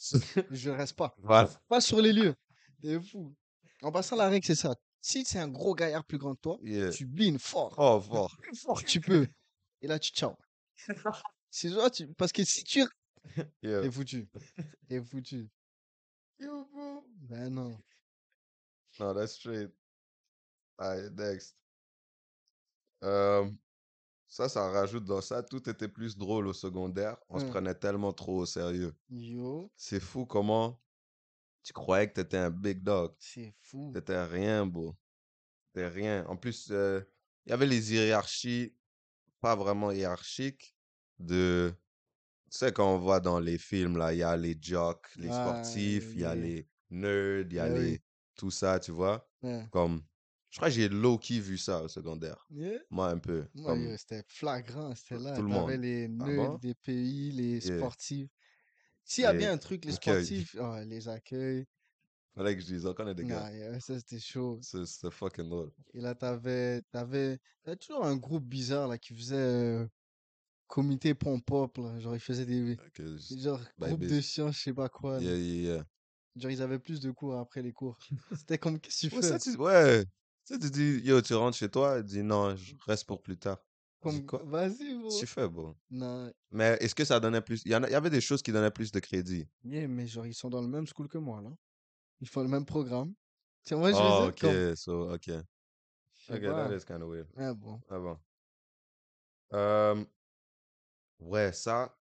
[0.51, 1.15] Je reste pas.
[1.17, 1.49] Voilà.
[1.69, 2.35] Pas sur les lieux.
[2.83, 3.35] T'es fou.
[3.81, 4.75] En passant, la règle, c'est ça.
[5.01, 6.91] Si c'est un gros gaillard plus grand que toi, Yeah.
[6.91, 7.75] tu bines fort.
[7.79, 8.37] Oh, fort.
[8.43, 9.27] Plus fort tu peux.
[9.81, 10.37] Et là, tu ciao.
[11.51, 12.07] C'est ça, tu...
[12.15, 12.85] Parce que si tu.
[13.63, 13.83] Yeah.
[13.83, 14.29] T'es foutu.
[14.89, 15.49] T'es foutu.
[16.39, 17.05] Yo, bro.
[17.29, 17.79] Ben non.
[18.99, 19.71] No, that's straight.
[20.79, 21.55] Alright, next.
[23.03, 23.51] Euh,
[24.27, 25.43] ça, ça rajoute dans ça.
[25.43, 27.19] Tout était plus drôle au secondaire.
[27.29, 27.51] On se Ouais.
[27.51, 28.95] prenait tellement trop au sérieux.
[29.11, 30.81] Yo, C'est fou comment
[31.63, 33.15] tu croyais que t'étais un big dog.
[33.19, 33.91] c'est fou.
[33.93, 34.97] T'étais rien, beau.
[35.75, 36.25] T'étais rien.
[36.27, 37.03] En plus, euh,
[37.45, 38.75] il y avait les hiérarchies,
[39.41, 40.77] pas vraiment hiérarchiques,
[41.19, 41.75] de...
[42.51, 45.31] Tu sais, quand on voit dans les films, là, il y a les jocks, les
[45.31, 47.71] Ouais, sportifs, il y a les- nerds, il y a oui.
[47.71, 48.03] les...
[48.37, 49.31] Tout ça, tu vois?
[49.43, 49.71] Ouais.
[49.71, 50.03] Comme
[50.51, 52.51] Je crois que j'ai low-key vu ça au secondaire.
[52.51, 52.81] Yeah?
[52.91, 53.47] Moi, un peu.
[53.63, 55.35] Comme, c'était flagrant, c'était là.
[55.35, 55.79] tout le monde.
[55.79, 56.61] les Ah bon?
[56.61, 57.91] des pays, les Yeah.
[57.91, 58.31] sportifs.
[59.05, 61.67] S'il y a bien un truc, les sportifs, ah, les accueils.
[62.35, 63.45] Fallait que je dise, on connaît des gars.
[63.45, 64.67] Ah, yeah, ça, c'était chaud.
[64.67, 65.73] C'est c'est fucking drôle.
[65.95, 69.89] Et là, t'avais, t'avais, t'avais toujours un groupe bizarre, là, qui faisait euh,
[70.69, 71.99] comité pom-pop, là.
[72.01, 75.21] Genre, ils faisaient des, Ok, je- genre, Bah, groupe de sciences, je sais pas quoi,
[75.23, 75.31] là.
[75.31, 75.85] Yeah, yeah, yeah.
[76.35, 77.97] Genre, ils avaient plus de cours après les cours.
[78.37, 79.39] C'était comme, qu'est-ce que tu Ouais, fais?
[79.39, 80.05] ça, tu, ouais.
[80.47, 83.59] Tu dis, yo, tu rentres chez toi, tu dis, non, je reste pour plus tard.
[84.01, 84.47] Comme, quoi?
[84.51, 85.19] vas-y, bro.
[85.19, 85.77] Tu fais, bon.
[85.91, 87.63] Non, Mais est-ce que ça donnait plus?
[87.67, 89.49] Il y, en a- il y avait des choses qui donnaient plus de crédit?
[89.65, 91.51] yeah, mais genre, ils sont dans le même school que moi, là.
[92.21, 93.15] Ils font le même programme.
[93.65, 95.29] Tu vois, je Oh, ok, comme, so, ok.
[96.31, 96.69] Ok, pas.
[96.69, 97.27] that is kind of weird.
[97.37, 97.81] Ah bon.
[97.91, 98.19] Ah bon.
[99.53, 100.05] Euh,
[101.21, 101.97] ouais, ça,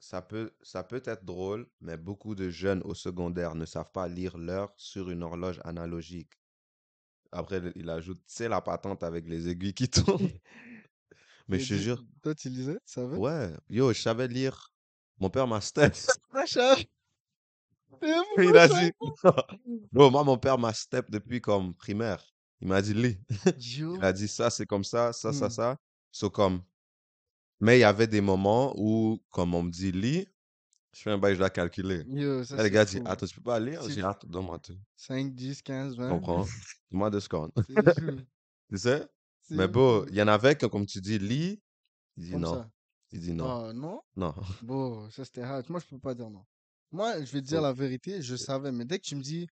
[0.00, 4.08] ça peut, ça peut être drôle, mais beaucoup de jeunes au secondaire ne savent pas
[4.08, 6.32] lire l'heure sur une horloge analogique.
[7.32, 10.30] Après, il ajoute, sais, la patente avec les aiguilles qui tournent.
[11.48, 13.20] Mais Et je te jure, Toi, tu lisais, tu savais?
[13.20, 14.72] ouais, yo, je savais lire.
[15.18, 15.94] Mon père m'a step.
[16.32, 16.88] Ah, je savais.
[17.87, 17.87] Mais pourquoi
[18.38, 18.92] Il a dit,
[19.92, 22.24] Bro, moi, mon père m'a step depuis comme primaire.
[22.60, 23.18] Il m'a dit, lis.
[23.96, 25.50] Il a dit, ça, c'est comme ça, ça, ça, Hmm.
[25.50, 25.76] ça.
[26.10, 26.62] So, comme.
[27.60, 30.26] Mais il y avait des moments où, comme on me dit, lis,
[30.92, 32.04] je fais un bail, je dois calculer.
[32.08, 33.82] Yo, ça le gars dit, attends, tu peux pas lire?
[33.88, 34.76] J'ai attends, donne-moi tout.
[34.96, 36.08] 5, 10, 15, Tu 20.
[36.10, 36.42] comprends?
[36.90, 37.52] Donne-moi deux secondes.
[38.70, 39.06] Tu sais?
[39.50, 41.60] Mais bon, il y en avait que, comme tu dis, lis.
[42.16, 42.54] Il dit Comme non.
[42.54, 42.70] ça.
[43.12, 43.46] Il dit non.
[43.68, 44.02] Ah, non?
[44.16, 44.34] Non.
[44.62, 45.64] Bon, ça c'était hard.
[45.70, 46.44] Moi, je peux pas dire non.
[46.90, 49.46] Moi, je vais te dire la vérité, je savais, mais dès que tu me dis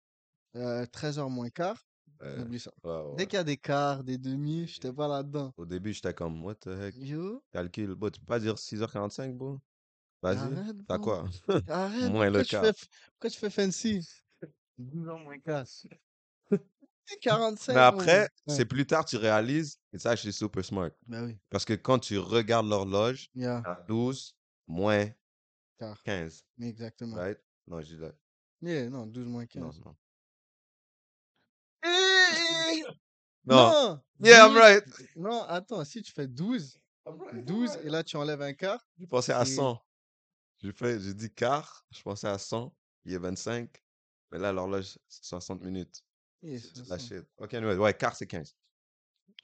[0.56, 1.84] euh, 13h moins quart,
[2.22, 2.72] Euh, oublie ça.
[2.84, 5.52] ouais, ouais, Dès qu'il y a des quarts, des demi, j'étais pas là-dedans.
[5.58, 6.96] Au début, j'étais comme, what the heck?
[6.96, 7.96] Yo, Calcul.
[7.96, 9.60] Bon, tu peux pas dire 6h45, bon?
[10.22, 10.38] Vas-y.
[10.88, 11.26] T'as quoi?
[11.68, 12.64] Arrête, Moins le quart.
[12.66, 14.08] fais, pourquoi tu fais fancy?
[14.78, 15.70] 12 ans moins 4.
[17.22, 17.74] 45.
[17.76, 18.56] Mais après, Ouais.
[18.56, 20.92] c'est plus tard, tu réalises, et ça, je suis super smart.
[21.08, 24.36] Ben oui, Parce que quand tu regardes l'horloge, yeah, à 12
[24.68, 25.08] moins
[25.78, 26.02] quart.
[26.04, 27.16] 15, Exactement.
[27.18, 27.38] right?
[27.68, 28.12] Non, je dis là.
[28.62, 29.82] Yeah, non, 12 moins Non, 15.
[29.86, 29.96] non.
[31.84, 32.84] Eh,
[33.46, 33.56] Non.
[33.72, 34.02] Non!
[34.22, 34.84] Yeah, I'm 12 right.
[35.18, 36.80] Non, attends, si tu fais 12,
[37.46, 39.82] 12 et là tu enlèves un quart, Je pensais à c'est- 100.
[40.62, 43.70] J'ai fait, j'ai dit quart, je pensais à 100, il est 25.
[44.32, 46.02] Mais là, l'horloge, c'est 60 minutes.
[46.42, 47.06] yeah, C'est c'est de la ça.
[47.18, 47.26] shit.
[47.38, 48.56] Ok, anyway, ouais, quart, c'est 15.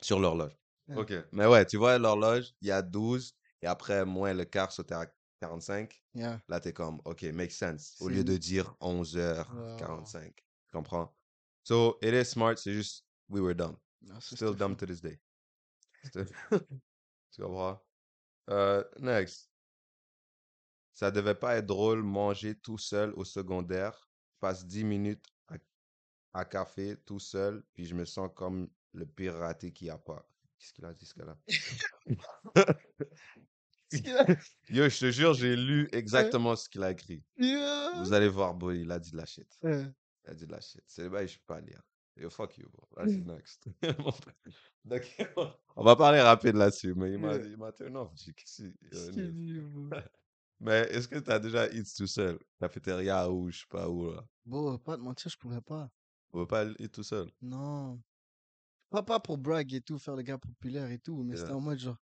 [0.02, 0.58] Sur l'horloge.
[0.88, 0.98] Yeah.
[1.00, 1.14] Ok.
[1.34, 4.96] Mais ouais, tu vois, l'horloge, il y a 12, et après, moins le quart, sauter
[4.96, 5.06] à
[5.40, 6.04] 45.
[6.14, 6.42] Yeah.
[6.48, 7.96] Là, t'es comme, OK, makes sense.
[8.00, 9.54] Au lieu de dire 11h45.
[9.54, 10.04] Wow.
[10.06, 11.16] Tu comprends?
[11.64, 13.78] So, it is smart, c'est juste, we were dumb.
[14.20, 15.20] Still dumb to this day.
[17.32, 17.80] Tu comprends?
[18.50, 19.52] Euh, next.
[20.94, 24.10] Ça devait pas être drôle manger tout seul au secondaire.
[24.40, 25.56] Passe 10 minutes à,
[26.34, 29.98] à café tout seul, puis je me sens comme le pire raté qu'il n'y a
[29.98, 30.28] pas.
[30.58, 31.38] Qu'est-ce qu'il a dit, ce gars-là?
[34.70, 37.24] Yo, je te jure, j'ai lu exactement ce qu'il a écrit.
[37.38, 38.02] Yeah.
[38.02, 39.48] Vous allez voir, boy, il a dit de la shit.
[39.64, 39.94] Il
[40.26, 40.84] a dit de la shit.
[40.88, 41.82] C'est le bail, je peux pas lire.
[42.16, 42.88] Yo, fuck you, bro.
[42.96, 43.68] Vas-y, next.
[44.86, 45.02] Donc,
[45.76, 47.46] on va parler rapide là-dessus, mais il m'a Yeah.
[47.46, 48.12] il m'a turn off.
[48.16, 50.02] J'ai dit, euh?
[50.60, 52.38] Mais est-ce que tu as déjà eat tout seul?
[52.60, 54.26] Cafétéria ou je sais pas où, là?
[54.46, 55.90] Bon, pas te mentir, je pourrais pas.
[56.32, 57.32] On veut pas eat tout seul?
[57.42, 58.00] Non.
[58.90, 61.62] Pas, pas pour brag et tout, faire le gars populaire et tout, mais c'était en
[61.62, 61.98] mode genre,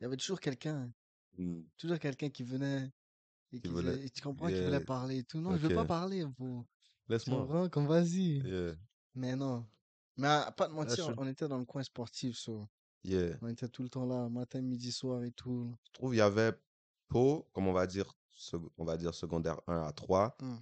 [0.00, 0.92] il y avait toujours quelqu'un,
[1.36, 1.62] Hmm.
[1.78, 2.92] toujours quelqu'un qui venait
[3.52, 4.80] et qui, voulait- disait- et tu comprends, qui voulait Yeah.
[4.84, 5.40] parler et tout.
[5.40, 6.24] Non, je veux pas parler.
[6.36, 6.44] Tu
[7.08, 7.40] Laisse-moi.
[7.40, 8.38] comprends, comme vas-y.
[8.40, 8.74] Yeah.
[9.14, 9.66] Mais non.
[10.16, 12.68] Mais à pas te mentir, on était dans le coin sportif, so.
[13.02, 13.36] Yeah.
[13.42, 15.74] On était tout le temps là, matin, midi, soir et tout.
[15.86, 16.52] Je trouve il y avait
[17.08, 20.36] Pau, comme on va dire, sec- on va dire secondaire 1 à 3.
[20.40, 20.56] Hmm.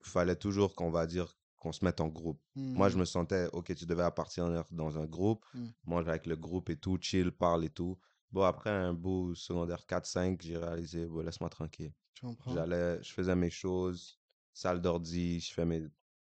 [0.00, 2.40] Il fallait toujours qu'on va dire qu'on se mette en groupe.
[2.54, 3.00] Moi, je Hmm.
[3.00, 5.66] me sentais, ok, tu devais appartenir dans un groupe, Mm.
[5.84, 7.98] manger avec le groupe et tout, chill, parle et tout.
[8.32, 11.92] Bon, après un beau secondaire 4-5, j'ai réalisé, bon, laisse-moi tranquille.
[12.14, 12.54] Tu comprends?
[12.54, 14.20] J'allais, je faisais mes choses,
[14.52, 15.82] salle d'ordi, je fais mes,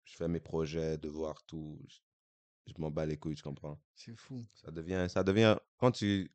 [0.05, 1.81] je fais mes projets, devoirs, tout.
[1.89, 1.99] Je,
[2.67, 3.81] je m'en bats les couilles, tu comprends?
[3.95, 4.47] C'est fou.
[4.55, 6.33] Ça devient, ça devient, quand tu,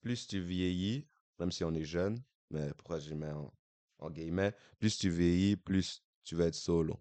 [0.00, 1.08] plus tu vieillis,
[1.38, 3.52] même si on est jeune, mais pourquoi je mets en,
[3.98, 6.98] en guillemets, plus tu vieillis, plus tu vas être solo.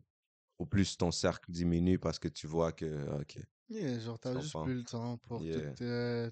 [0.60, 4.60] Ou plus ton cercle diminue parce que tu vois que, ok, Yeah, genre, t'as juste
[4.62, 5.76] plus le temps pour Yeah.
[5.76, 6.30] toute, euh,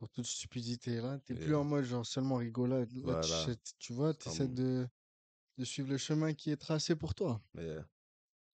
[0.00, 1.18] pour toute stupidité là.
[1.26, 1.58] T'es plus Yeah.
[1.58, 2.90] en mode genre seulement rigolade.
[2.90, 3.22] Là, tu, Voilà.
[3.22, 4.88] sais- tu vois, t'essaies Comme- de,
[5.58, 7.40] de suivre le chemin qui est tracé pour toi.
[7.54, 7.82] mais euh,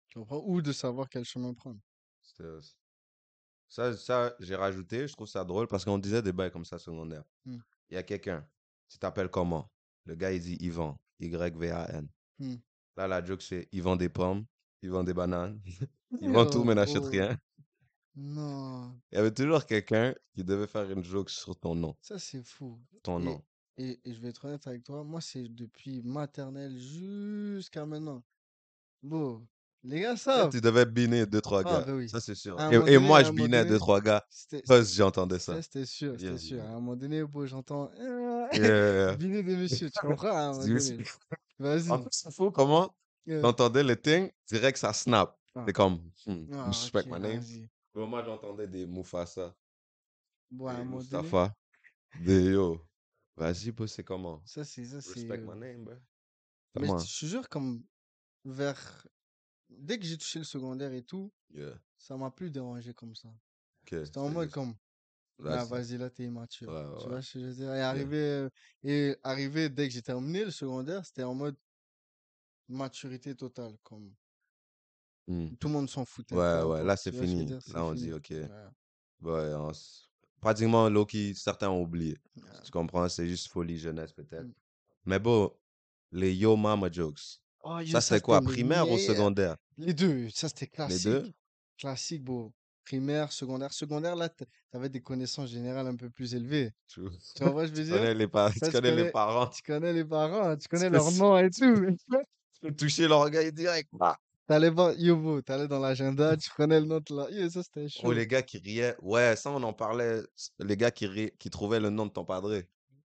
[0.09, 0.43] Tu comprends?
[0.45, 1.81] Ou de savoir quel chemin prendre.
[2.21, 2.67] c'était-
[3.69, 6.79] ça, ça j'ai rajouté, je trouve ça drôle parce qu'on disait des bails comme ça
[6.81, 7.25] secondaire.
[7.45, 7.59] Hmm.
[7.91, 8.45] Il y a quelqu'un,
[8.89, 9.71] tu t'appelles comment?
[10.05, 12.09] Le gars, il dit Yvan, Y-V-A-N.
[12.41, 12.57] Hmm.
[12.97, 14.45] Là, la joke, c'est vend des pommes,
[14.83, 15.61] vend des bananes,
[16.11, 17.39] vendent tout, Yo, mais n'achètent oh, rien.
[18.17, 21.95] Non, Il y avait toujours quelqu'un qui devait faire une joke sur ton nom.
[22.01, 22.79] ça c'est fou.
[23.03, 23.43] Ton Et, nom.
[23.79, 28.23] et, et je vais être honnête avec toi, moi c'est depuis maternelle jusqu'à maintenant.
[29.03, 29.47] Bon,
[29.85, 30.51] les gars Là, savent.
[30.51, 31.85] tu devais biner deux, trois Ah, gars.
[31.87, 32.09] ben oui.
[32.09, 32.59] Ça, c'est sûr.
[32.89, 34.25] Et, moi, je binais deux, donné, trois gars.
[34.67, 35.63] Parce que j'entendais ça ça.
[35.63, 36.63] c'était sûr, Yeah, c'était sûr.
[36.63, 37.91] À un moment donné, bon, j'entends
[38.53, 39.17] Yeah.
[39.17, 40.53] biner des messieurs, tu comprends?
[40.55, 40.99] C'est-
[41.91, 42.03] En Vas-y.
[42.03, 42.95] plus, c'est fou comment
[43.27, 43.41] Yeah.
[43.43, 45.37] t'entendais le thing, direct ça snap.
[45.55, 45.65] Ah.
[45.67, 47.43] C'est comme, hmm, Ah, respect ok, my name.
[47.97, 49.57] Bon, moi, j'entendais des Mufasa,
[50.51, 51.55] Bon, à un des moment donné, Mustafa,
[52.15, 52.81] des yo.
[53.37, 54.43] Vas-y, bro, c'est comment?
[54.45, 55.95] ça c'est, ça c'est, Respect euh, my name, bro.
[56.77, 56.97] mais je Comment?
[56.97, 57.85] te je te jure, comme
[58.45, 59.07] vers,
[59.71, 61.79] dès que j'ai touché le secondaire et tout, Yeah.
[61.99, 63.31] ça m'a plus dérangé comme ça.
[63.83, 64.75] Ok, C'était en c'est mode juste- comme,
[65.47, 66.73] ah, c'est- vas-y, là, t'es immature.
[66.73, 67.11] Ouais, Tu ouais.
[67.11, 67.75] vois ce que je veux dire?
[67.75, 68.51] Et arrivé, euh,
[68.85, 71.57] et arrivé dès que j'ai terminé le secondaire, c'était en mode
[72.69, 73.77] maturité totale.
[73.83, 74.15] Comme
[75.29, 75.49] Hmm.
[75.59, 76.37] tout le monde s'en foutait.
[76.37, 77.47] Ouais, ouais, là, tu c'est vois ce que je veux fini.
[77.47, 77.63] dire?
[77.63, 78.05] C'est Là, on fini.
[78.07, 78.31] dit, ok.
[78.31, 78.49] Ouais,
[79.23, 80.09] Ouais, on s-
[80.41, 82.17] pratiquement, Loki, certains ont oublié.
[82.37, 82.43] ouais.
[82.65, 83.09] Tu comprends?
[83.09, 84.47] C'est juste folie jeunesse, peut-être.
[84.47, 84.53] Mm.
[85.07, 85.53] Mais bon,
[86.13, 87.41] les Yo Mama jokes.
[87.65, 88.41] Oh, yo, Ça, ça, c'était quoi?
[88.41, 88.99] c'était les Primaire ou meilleurs.
[88.99, 89.57] secondaire?
[89.79, 91.01] Les deux, ça c'était Les classique.
[91.01, 91.33] deux?
[91.79, 92.53] Classique, beau.
[92.85, 93.73] Primaire, secondaire.
[93.73, 94.29] Secondaire, là,
[94.71, 96.73] t'avais des connaissances générales un peu plus élevées.
[96.89, 97.01] Tu,
[97.35, 97.95] Tu vois je veux tu dire?
[97.95, 99.51] connais les, par- tu connais les connais, parents.
[99.51, 101.65] tu connais les parents, tu connais peux leur nom et tout.
[102.55, 103.91] Tu peux toucher l'orgueil direct.
[104.47, 107.29] T'allais voir, yo, beau, t'allais dans l'agenda, tu prenais le nom de là.
[107.31, 108.13] Yo, ça c'était Oh, chaud.
[108.13, 108.95] les gars qui riaient.
[109.03, 110.21] Ouais, ça, on en parlait.
[110.61, 112.69] Les gars qui, ri- qui trouvaient le nom de ton padré.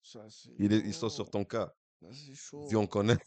[0.03, 1.73] Ça, c'est Ils, sont sur ton cas.
[2.01, 2.67] ça, c'est chaud.
[2.75, 3.17] on connaît.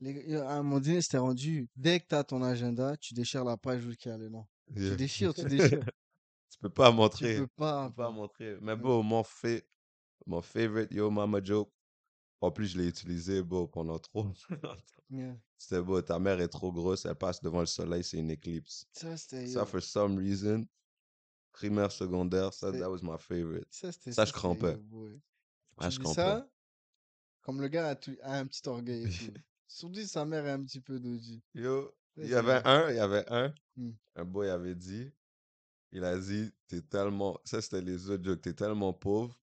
[0.00, 3.44] Les yo, à un moment donné, c'était rendu, dès que t'as ton agenda, tu déchires
[3.44, 4.46] la page où il y a le nom.
[4.74, 5.84] Tu déchires, tu déchires.
[6.50, 7.36] Tu peux pas Tu montrer.
[7.36, 8.56] peux Tu pas, peux pas montrer.
[8.60, 9.62] Mais bon, mon, fa-
[10.26, 11.70] mon favorite Yo Mama joke.
[12.40, 14.26] En plus, je l'ai utilisé bon, pendant trop.
[15.08, 15.36] Yeah.
[15.56, 16.02] C'était beau.
[16.02, 17.04] Ta mère est trop grosse.
[17.04, 18.02] Elle passe devant le soleil.
[18.02, 18.86] C'est une éclipse.
[18.92, 20.66] Ça, c'était, Ça, for some reason.
[21.52, 22.52] Primaire, secondaire.
[22.52, 23.68] Ça, c'était, that was my favorite.
[23.70, 24.76] ça, c'était, Ça, ça, je crampais.
[25.78, 26.14] Ah, je crampais.
[26.20, 26.48] ça,
[27.42, 29.06] comme le gars a, a un petit orgueil.
[29.68, 31.40] Surtout sa mère est un petit peu doji.
[31.54, 33.92] Yo, il y avait un, il y avait un, Hmm.
[34.16, 35.12] un boy avait dit,
[35.92, 39.38] il a dit, t'es tellement, ça c'était les autres jokes, t'es tellement pauvre,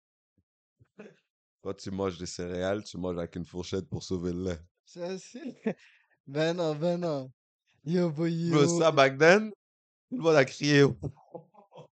[1.62, 4.58] quand tu manges des céréales, tu manges avec une fourchette pour sauver le lait.
[4.84, 5.40] ça, c'est,
[6.26, 7.30] ben non, ben non.
[7.84, 8.78] Yo, boy, Bro, yo.
[8.78, 9.50] ça, back then,
[10.10, 10.84] tout le monde a crié.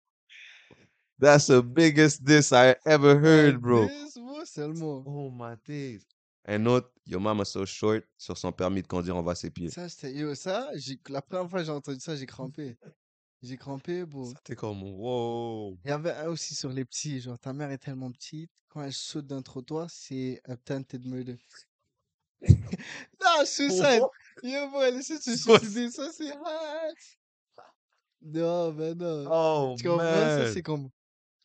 [1.18, 3.88] That's the biggest diss I ever heard, bro.
[4.18, 5.04] moi, seulement.
[5.06, 6.06] Oh my days.
[6.48, 9.70] Un autre, your mama so short, sur son permis de conduire, on va ses pieds.
[9.70, 12.78] Ça, c'était, yo, ça, j'ai, la première fois que j'ai entendu ça, j'ai crampé.
[13.46, 14.04] J'ai crampé.
[14.26, 15.78] Ça, t'es comme, wow.
[15.86, 18.82] Il y avait un aussi sur les petits, genre ta mère est tellement petite, quand
[18.82, 21.38] elle saute d'un trottoir, c'est attempted murder.
[22.50, 24.02] non, suicide!
[24.44, 25.60] Yo, bro, elle essaie de se Suicide.
[25.60, 26.34] suicider, ça c'est!
[28.22, 29.26] Non, ben non.
[29.30, 30.00] Oh Tu comprends?
[30.06, 30.54] Ça man.
[30.54, 30.90] c'est comme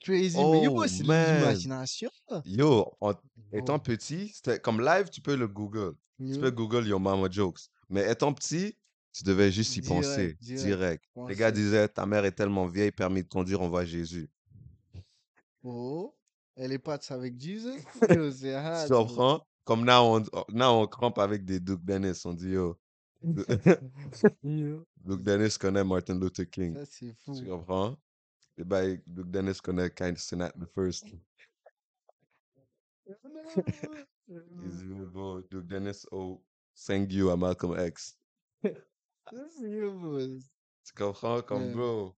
[0.01, 0.37] crazy.
[0.39, 1.39] Mais yo, Oh c'est de man.
[1.41, 2.11] l'imagination.
[2.47, 3.13] Yo, en
[3.53, 5.95] étant petit, c'était comme live, tu peux le Google.
[6.19, 7.61] Tu peux Google Your Mama Jokes.
[7.89, 8.77] Mais étant petit,
[9.13, 11.05] tu devais juste y penser, direct, direct.
[11.29, 14.29] Les gars disaient, ta mère est tellement vieille, permis de conduire, on voit Jésus.
[15.63, 16.15] Oh,
[16.57, 17.79] elle est pattes avec Jesus.
[18.09, 19.47] Yo, c'est Tu comprends?
[19.65, 22.23] Comme là, on, là, on crampe avec des Duke Dennis.
[22.25, 22.77] On dit, yo,
[24.43, 26.75] Yo, Duke Dennis connaît Martin Luther King.
[26.75, 27.45] ça c'est Tu fou.
[27.47, 27.97] comprends?
[28.57, 31.07] Et ben, Duke Dennis connaît Kind Sinat the First.
[34.29, 36.41] Il dit, bon, Duke Dennis, oh,
[36.87, 38.17] thank you à Malcolm X.
[39.29, 40.19] C'est bro.
[40.85, 41.43] Tu comprends?
[41.43, 42.17] Comme, Ouais, bro.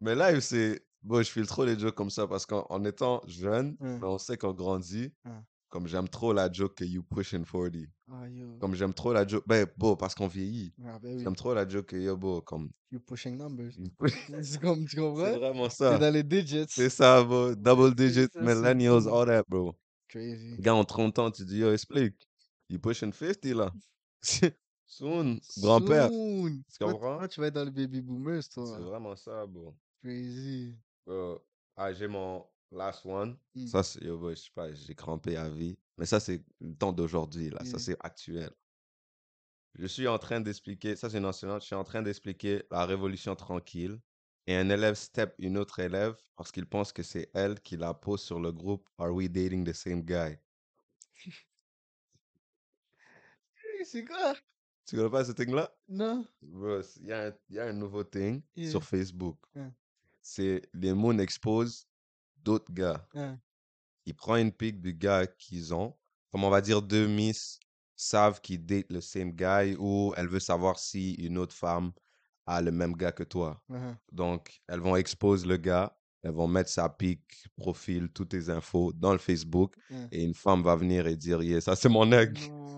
[0.00, 0.84] Mais là, c'est.
[1.02, 4.06] Bon, je file trop les jokes comme ça parce qu'en en étant jeune, ouais, mais
[4.06, 5.12] on sait qu'on grandit.
[5.24, 5.30] ouais.
[5.68, 7.88] Comme j'aime trop la joke que you pushing 40.
[8.10, 8.56] Ah, yo.
[8.58, 9.44] Comme j'aime trop la joke.
[9.46, 10.72] Ben, bon, parce qu'on vieillit.
[10.84, 11.22] Ah, ben oui.
[11.22, 12.70] J'aime trop la joke que yo, bon, comme.
[12.90, 13.72] You pushing numbers.
[13.98, 15.38] push- C'est comme, tu C'est comprends?
[15.38, 15.98] vraiment T'es ça.
[15.98, 16.66] dans les digits.
[16.68, 17.54] C'est ça, bro.
[17.54, 19.74] Double C'est digit, ça, c'est millennials, all that, bro.
[20.08, 20.56] Crazy.
[20.58, 22.16] Gars, en 30 ans, tu dis, yo, explique.
[22.68, 23.72] You pushing 50 là.
[24.86, 26.08] Soon, grand-père.
[26.08, 26.62] Soon.
[26.72, 27.18] Tu comprends?
[27.18, 28.78] toi, tu vas être dans les baby boomers, C'est toi.
[28.78, 29.74] vraiment ça, bro.
[30.02, 30.76] Crazy.
[31.76, 33.36] Ah, j'ai mon last one.
[33.54, 33.66] Mm.
[33.66, 35.76] Ça, c'est, je sais pas, j'ai crampé à vie.
[35.98, 37.64] Mais ça, c'est le temps d'aujourd'hui, là.
[37.64, 38.50] Ça, c'est actuel.
[39.74, 42.86] Je suis en train d'expliquer, ça, c'est une enseignante, je suis en train d'expliquer la
[42.86, 44.00] révolution tranquille.
[44.46, 47.92] Et un élève step une autre élève parce qu'il pense que c'est elle qui la
[47.92, 50.38] pose sur le groupe Are we dating the same guy?
[53.84, 54.34] C'est quoi?
[54.86, 55.70] Tu connais pas ce thing-là?
[55.88, 56.24] Non.
[56.42, 58.70] Il y, a un- y a un nouveau thing Yeah.
[58.70, 59.36] sur Facebook.
[60.22, 61.86] C'est les moons exposent
[62.42, 63.06] d'autres gars.
[63.14, 63.38] Hein.
[64.04, 65.94] Il prend une pic du gars qu'ils ont.
[66.30, 67.58] Comme on va dire, deux miss
[67.96, 71.92] savent qu'ils datent le same guy ou elle veut savoir si une autre femme
[72.46, 73.60] à le même gars que toi.
[73.70, 73.96] Uh-huh.
[74.12, 77.20] Donc, elles vont exposer le gars, elles vont mettre sa pic,
[77.56, 79.74] profil, toutes tes infos dans le Facebook.
[80.12, 82.40] Et une femme va venir et dire, yeah, ça c'est mon nègre.
[82.50, 82.75] Non.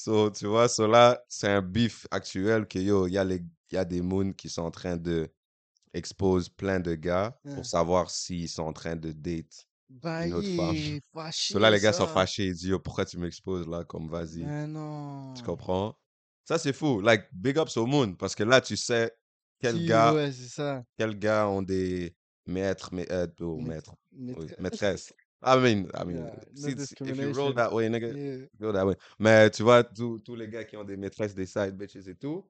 [0.00, 3.42] So, tu vois, so là, c'est un bif actuel que yo, il y, a les-
[3.72, 5.28] y a des moons qui sont en train de
[5.92, 9.66] expose plein de gars pour savoir s'ils sont en train de date.
[9.88, 11.00] Bah, Une autre femme.
[11.12, 14.08] fâché, So là, les gars sont fâchés, ils disent, yo, pourquoi tu m'exposes là, comme
[14.08, 14.44] vas-y?
[14.68, 15.34] Non.
[15.34, 15.98] Tu comprends?
[16.44, 17.00] Ça, c'est fou.
[17.00, 19.10] Like, big ups au moon, parce que là, tu sais
[19.58, 20.84] quel Qui- gars, Ouais, c'est ça.
[20.96, 22.14] quels gars ont des
[22.46, 25.12] maîtres, euh, oh, Maître- maîtres, oui, maîtresses.
[25.40, 26.34] I mean, I mean, Yeah,
[26.76, 28.46] no si- if you roll that way, nigga, Yeah.
[28.58, 28.96] go that way.
[29.20, 32.44] Mais tu vois, tous les gars qui ont des maîtresses, des side bitches et tout.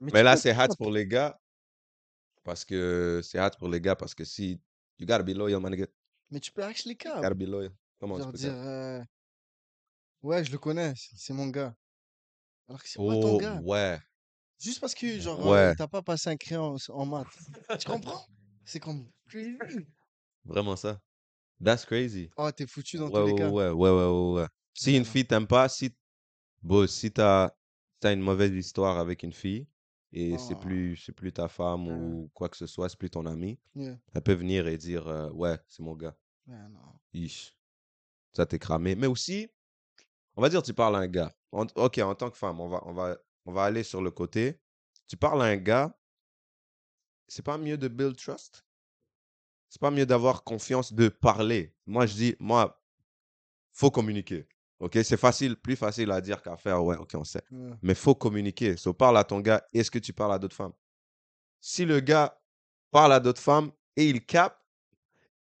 [0.00, 1.38] Mais, Mais tu là, c'est hard pas- pour les gars.
[2.42, 4.60] Parce que c'est hard pour les gars parce que si.
[4.98, 5.86] You gotta be loyal, my nigga.
[6.30, 7.16] Mais tu peux actually You cap.
[7.22, 7.72] gotta be loyal.
[7.98, 9.02] Comment tu Genre peux dire, euh,
[10.22, 11.74] ouais, je le connais, c'est mon gars.
[12.68, 13.60] Alors que c'est pas ton Oh, gars.
[13.62, 13.98] ouais.
[14.58, 15.58] Juste parce que, genre, Ouais.
[15.58, 17.26] euh, t'as pas passé un crayon en, en maths.
[17.78, 18.24] tu comprends?
[18.64, 19.10] C'est comme.
[20.44, 21.00] Vraiment ça.
[21.62, 22.30] That's crazy.
[22.36, 23.50] Oh, t'es foutu dans Ouais, tous les ouais, cas.
[23.50, 24.46] ouais, ouais, ouais, ouais.
[24.74, 25.94] Si une fille t'aime pas, si.
[26.62, 27.50] Bon, si t'as
[28.02, 29.66] as une mauvaise histoire avec une fille
[30.12, 30.60] et c'est Oh.
[30.60, 33.98] plus, c'est plus ta femme ou quoi que ce soit, c'est plus ton ami, Yeah.
[34.12, 36.14] elle peut venir et dire euh, Ouais, c'est mon gars.
[36.46, 36.80] Ouais, non.
[37.14, 37.56] Ish.
[38.32, 38.94] Ça t'est cramé.
[38.94, 39.48] Mais aussi,
[40.36, 41.32] on va dire, tu parles à un gars.
[41.52, 44.10] En- ok, en tant que femme, on va, on, va, on va aller sur le
[44.10, 44.60] côté.
[45.06, 45.96] Tu parles à un gars,
[47.28, 48.64] c'est pas mieux de build trust?
[49.74, 51.74] C'est pas mieux d'avoir confiance, de parler.
[51.84, 52.80] Moi, je dis, moi,
[53.72, 54.46] faut communiquer.
[54.78, 56.84] Ok, c'est facile, plus facile à dire qu'à faire.
[56.84, 57.42] Ouais, ok, on sait.
[57.50, 57.72] Ouais.
[57.82, 58.76] Mais faut communiquer.
[58.76, 59.66] So, parle à ton gars.
[59.72, 60.74] Est-ce que tu parles à d'autres femmes?
[61.60, 62.40] Si le gars
[62.92, 64.60] parle à d'autres femmes et il capte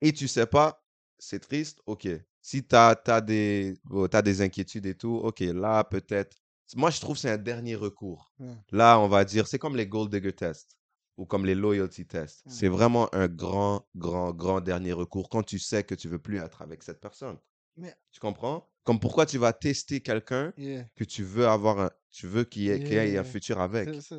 [0.00, 0.86] et tu sais pas,
[1.18, 1.80] c'est triste.
[1.84, 2.06] Ok.
[2.40, 6.36] Si tu as, des, oh, des inquiétudes et tout, ok, là, peut-être.
[6.76, 8.32] Moi, je trouve que c'est un dernier recours.
[8.38, 8.54] Ouais.
[8.70, 10.78] Là, on va dire, c'est comme les gold digger tests
[11.16, 12.44] ou comme les loyalty tests.
[12.46, 12.52] Ouais.
[12.52, 16.38] C'est vraiment un grand, grand, grand dernier recours quand tu sais que tu veux plus
[16.38, 17.38] être avec cette personne.
[17.76, 18.68] Mais- Tu comprends?
[18.84, 20.86] Comme pourquoi tu vas tester quelqu'un Yeah.
[20.94, 22.80] que tu veux avoir un, tu veux qu'il y ait,
[23.12, 24.02] ait un futur avec.
[24.02, 24.16] Ça,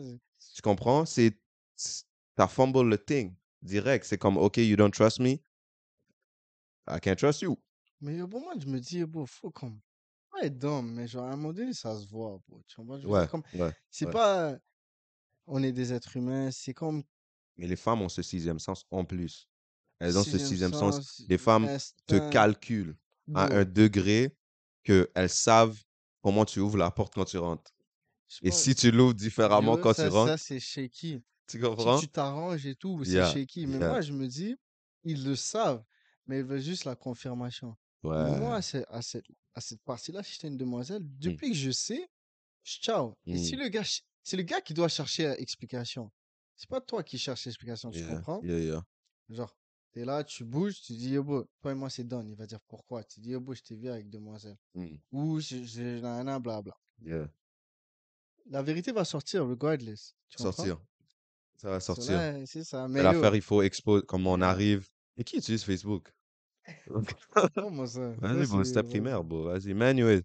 [0.56, 1.06] Tu comprends?
[1.06, 1.40] C'est,
[2.36, 4.06] t'as fumble le thing direct.
[4.06, 5.40] C'est comme, OK, you don't trust me.
[6.88, 7.58] I can't trust you.
[8.02, 9.80] Mais pour moi, je me dis, bro, faut comme.
[10.44, 12.62] Être dumb, mais genre, à un moment donné, ça se voit, bro.
[12.68, 12.98] Tu comprends?
[13.00, 13.26] Ouais,
[13.62, 13.72] ouais.
[13.90, 14.12] c'est ouais.
[14.12, 14.58] pas.
[15.48, 17.04] On est des êtres humains, c'est comme.
[17.58, 19.48] Mais les femmes ont ce sixième sens en plus.
[20.00, 20.96] Elles ont ce sixième sens.
[20.96, 21.68] sens, Les femmes
[22.06, 22.98] te calculent
[23.34, 24.36] à un degré
[24.84, 25.80] qu'elles savent
[26.22, 27.72] comment tu ouvres la porte quand tu rentres.
[28.42, 31.22] Et si tu l'ouvres différemment quand ça, tu rentres, ça c'est shaky.
[31.48, 32.00] tu Si comprends?
[32.00, 33.68] tu t'arranges et tout, c'est Yeah, shaky.
[33.68, 33.88] Mais yeah.
[33.88, 34.56] moi, je me dis,
[35.04, 35.84] ils le savent,
[36.28, 37.78] mais ils veulent juste la confirmation.
[38.04, 38.40] Ouais.
[38.40, 41.18] Moi, à, ce- à cette, à cette partie-là, si j'étais une demoiselle, Hmm.
[41.20, 42.08] depuis que je sais,
[42.64, 43.16] je ciao.
[43.28, 43.60] Et si Mm.
[43.60, 43.84] le gars,
[44.26, 46.12] c'est le gars qui doit chercher euh, explication.
[46.58, 48.42] C'est pas toi qui cherches l'explication, tu Yeah, comprends?
[48.44, 48.84] yeah, yeah.
[49.30, 49.56] Genre,
[49.92, 52.28] t'es là, tu bouges, tu dis, yo, bro, toi et moi, c'est done.
[52.30, 53.04] Il va dire pourquoi?
[53.04, 54.58] Tu dis, yo, bro, je t'ai vu avec demoiselle.
[54.74, 56.74] Mm, Ou, je, je, blabla.
[57.06, 57.28] yeah.
[58.50, 60.16] La vérité va sortir, regardless.
[60.30, 60.38] Tu?
[60.42, 60.80] Sortir.
[61.58, 62.20] Ça va So sortir.
[62.48, 62.88] C'est ça.
[62.88, 64.88] Mais l'affaire, il faut exposer comment on arrive.
[65.18, 66.12] Et qui utilise Facebook?
[66.88, 69.44] Vas-y, c'est- c'était primaire, bro.
[69.44, 70.24] Vas-y, mais anyway.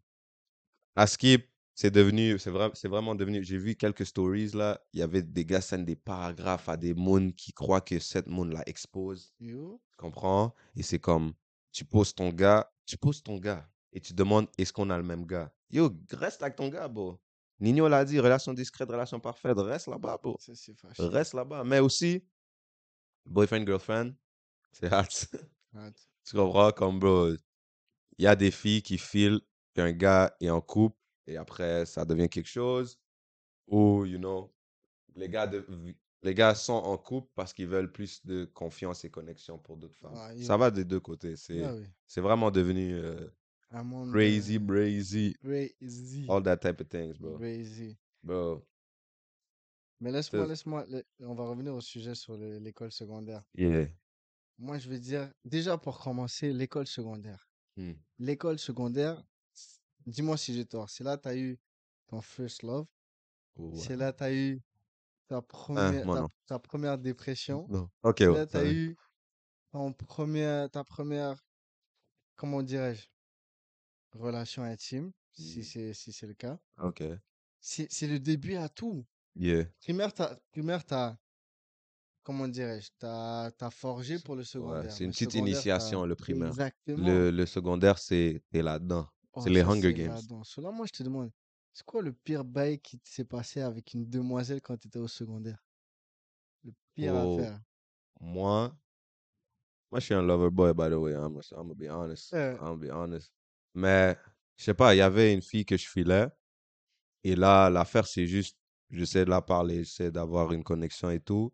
[0.97, 1.50] À Skip,
[1.81, 3.43] c'est devenu, c'est vrai, c'est vraiment devenu.
[3.43, 4.79] J'ai vu quelques stories là.
[4.93, 8.27] Il y avait des gars sendent des paragraphes à des moons qui croient que cette
[8.27, 9.33] moon la expose.
[9.41, 10.55] Yo, Tu comprends?
[10.77, 11.33] Et c'est comme,
[11.73, 15.03] tu poses ton gars, tu poses ton gars et tu demandes est-ce qu'on a le
[15.03, 15.55] même gars?
[15.71, 17.19] Yo, reste avec ton gars, bro.
[17.61, 20.37] Nino l'a dit, relation discrète, relation parfaite, reste là-bas, bro.
[20.39, 21.03] ça, c'est fâché.
[21.03, 21.65] Reste là-bas.
[21.65, 22.23] Mais aussi,
[23.25, 24.13] boyfriend, girlfriend,
[24.71, 25.09] c'est hard.
[25.75, 26.11] Arrête.
[26.27, 26.73] Tu comprends?
[26.73, 27.31] Comme, bro,
[28.19, 29.41] il y a des filles qui filent
[29.75, 31.00] qu'un gars est en couple
[31.31, 32.99] et après, ça devient quelque chose.
[33.69, 34.53] Ou, you know,
[35.15, 35.65] les gars, de,
[36.23, 39.97] les gars sont en couple parce qu'ils veulent plus de confiance et connexion pour d'autres
[39.97, 40.15] femmes.
[40.17, 41.37] Ah, Ça va des deux côtés.
[41.37, 41.87] C'est Ah oui.
[42.07, 43.29] c'est vraiment devenu euh,
[44.11, 46.27] crazy, euh, brazy, crazy.
[46.29, 47.37] all that type of things, bro.
[47.39, 47.97] Crazy.
[48.23, 48.67] Bro,
[50.01, 53.43] Mais laisse-moi, laisse-moi, la- on va revenir au sujet sur le- l'école secondaire.
[53.55, 53.87] yeah.
[54.59, 57.49] Moi, je vais dire, déjà pour commencer, l'école secondaire.
[57.77, 57.93] Hmm.
[58.19, 59.23] L'école secondaire,
[60.07, 60.89] dis-moi si j'ai tort.
[60.91, 61.59] C'est là que tu as eu
[62.09, 62.87] ton first love.
[63.57, 63.79] Ouais.
[63.79, 64.61] C'est là que tu as eu
[65.29, 66.29] ta première, moi ta, non.
[66.47, 67.67] ta première dépression.
[67.69, 67.89] Non.
[68.03, 68.39] Ok, C'est ouais.
[68.39, 68.73] là que tu as ouais.
[68.73, 68.97] eu
[69.71, 71.37] ton première, ta première,
[72.37, 73.07] comment dirais-je,
[74.19, 75.63] relation intime, si Mm.
[75.63, 76.59] c'est si c'est le cas.
[76.79, 77.03] Ok.
[77.61, 79.05] C'est c'est le début à tout.
[79.37, 79.65] Yeah.
[79.81, 81.17] Primaire, t'as, primaire, t'as,
[82.25, 84.91] comment dirais-je, t'as, t'as forgé pour le Ouais, secondaire.
[84.93, 86.49] c'est une Le petite secondaire, t'as- initiation, le primaire.
[86.49, 87.07] Exactement.
[87.07, 89.07] Le, le secondaire, c'est t'es là-dedans.
[89.35, 90.17] Oh, c'est les ça, Hunger c'est Games.
[90.59, 91.31] là, moi, je te demande,
[91.73, 95.09] C'est quoi le pire bail qui s'est passé avec une demoiselle quand tu étais au
[95.09, 95.63] secondaire?
[96.65, 97.41] Le pire à Oh,
[98.21, 98.77] moi,
[99.91, 101.13] moi, je suis un lover boy, by the way.
[101.15, 102.33] I'm, I'm gonna be honest.
[102.35, 103.33] Euh, I'm gonna be honest.
[103.75, 104.17] Mais,
[104.57, 106.29] je sais pas, il y avait une fille que je filais.
[107.25, 108.57] Et là, l'affaire, c'est juste,
[108.91, 111.53] j'essaie de la parler, j'essaie d'avoir une connexion et tout.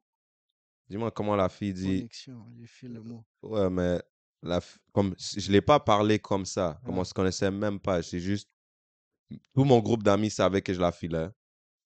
[0.89, 1.99] Dis-moi comment la fille dit.
[1.99, 3.25] connexion, j'ai fait le mot.
[3.43, 4.01] Ouais, mais
[4.43, 4.61] la,
[4.93, 6.81] comme, je l'ai pas parlé comme ça.
[6.85, 8.03] Comme on se connaissait même pas.
[8.03, 8.49] C'est juste,
[9.55, 11.29] tout mon groupe d'amis savait que je la filais.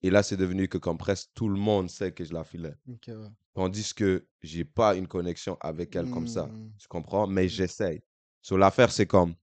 [0.03, 2.75] Et là, c'est devenu que comme presque tout le monde sait que je la filais.
[2.87, 3.29] Ouais.
[3.55, 6.47] Tandis que j'ai pas une connexion avec elle comme ça.
[6.47, 6.73] Hmm.
[6.79, 7.27] Tu comprends?
[7.27, 8.01] Mais j'essaye.
[8.41, 9.35] Sur l'affaire, c'est comme,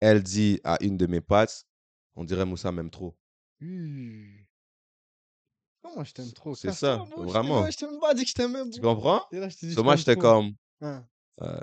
[0.00, 1.66] elle dit à une de mes potes,
[2.14, 3.14] on dirait Moussa m'aime trop.
[3.60, 4.46] Uh.
[5.82, 6.54] Comment je t'aime trop?
[6.54, 7.70] C'est ça, t'ai vraiment.
[7.70, 9.22] Je t'ai même pas dit que je t'aimais, Tu comprends?
[9.32, 11.06] Et là, je dit So moi, t'aime j'étais comme, Hein.
[11.42, 11.60] euh,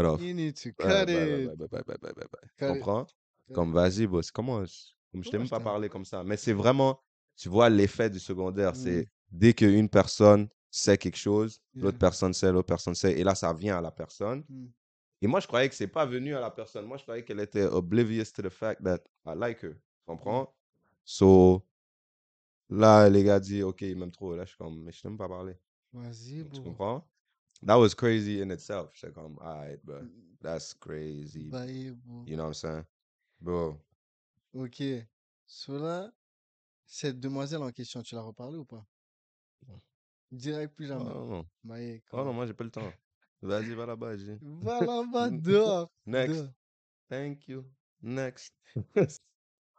[0.00, 0.20] cut off.
[0.20, 1.46] You need to Ouais, cut bye, bye, it.
[1.46, 2.50] bye, bye, bye, bye, bye, bye.
[2.56, 2.72] Tu Cut it.
[2.80, 3.06] comprends?
[3.52, 4.30] Comme, vas-y, boss.
[4.30, 4.72] Comment, je,
[5.12, 6.22] comme je t'ai même pas parlé comme ça.
[6.24, 7.00] Mais c'est vraiment,
[7.36, 8.72] tu vois, l'effet du secondaire.
[8.72, 8.74] Hmm.
[8.74, 13.18] C'est dès qu'une personne sait quelque chose, l'autre personne sait, l'autre personne sait.
[13.18, 14.44] Et là, ça vient à la personne.
[14.48, 14.66] Hmm.
[15.20, 16.86] Et moi, je croyais que c'est pas venu à la personne.
[16.86, 19.72] Moi, je croyais qu'elle était oblivious to the fact that I like her.
[19.74, 20.54] Tu comprends?
[21.04, 21.66] So,
[22.68, 24.36] là, les gars disent, OK, il m'aime trop.
[24.36, 25.54] Là, je suis comme, mais je t'aime pas parler.
[25.92, 27.08] Vas-y, Tu comprends?
[27.62, 28.90] That was crazy in itself.
[28.94, 30.02] J'étais comme, alright, bro.
[30.40, 31.50] That's crazy.
[31.50, 32.24] Bye, bro.
[32.26, 32.84] You know what I'm saying?
[33.40, 33.80] Bro.
[34.54, 34.82] Ok.
[35.46, 36.12] Cela,
[36.86, 38.86] cette demoiselle en question, tu l'as reparlé ou pas?
[39.68, 39.78] Non.
[40.30, 41.04] Direct plus Oh jamais.
[41.04, 41.46] non, non.
[41.64, 42.92] Bye, Oh non, moi, j'ai pas le temps.
[43.42, 44.36] Vas-y, va là-bas, j'ai.
[44.62, 45.90] Va là-bas, dehors.
[46.06, 46.34] Next.
[46.34, 46.52] dehors.
[47.08, 47.64] Thank you.
[48.02, 48.52] Next.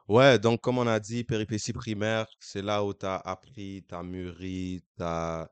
[0.08, 3.94] Ouais, donc comme on a dit, péripéties primaires, c'est là où tu as appris, tu
[3.94, 5.48] as mûri, tu as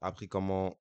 [0.00, 0.78] appris comment,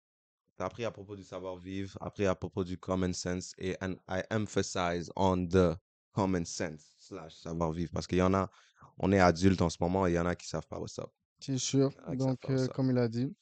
[0.58, 3.96] tu as appris à propos du savoir-vivre, appris à propos du common sense et and
[4.10, 5.76] I emphasize on the
[6.14, 8.50] common sense slash savoir-vivre parce qu'il y en a,
[8.98, 11.00] on est adulte en ce moment et il y en a qui savent pas what's
[11.00, 11.10] up.
[11.40, 11.90] C'est sûr.
[12.14, 13.34] Donc, euh, comme il a dit,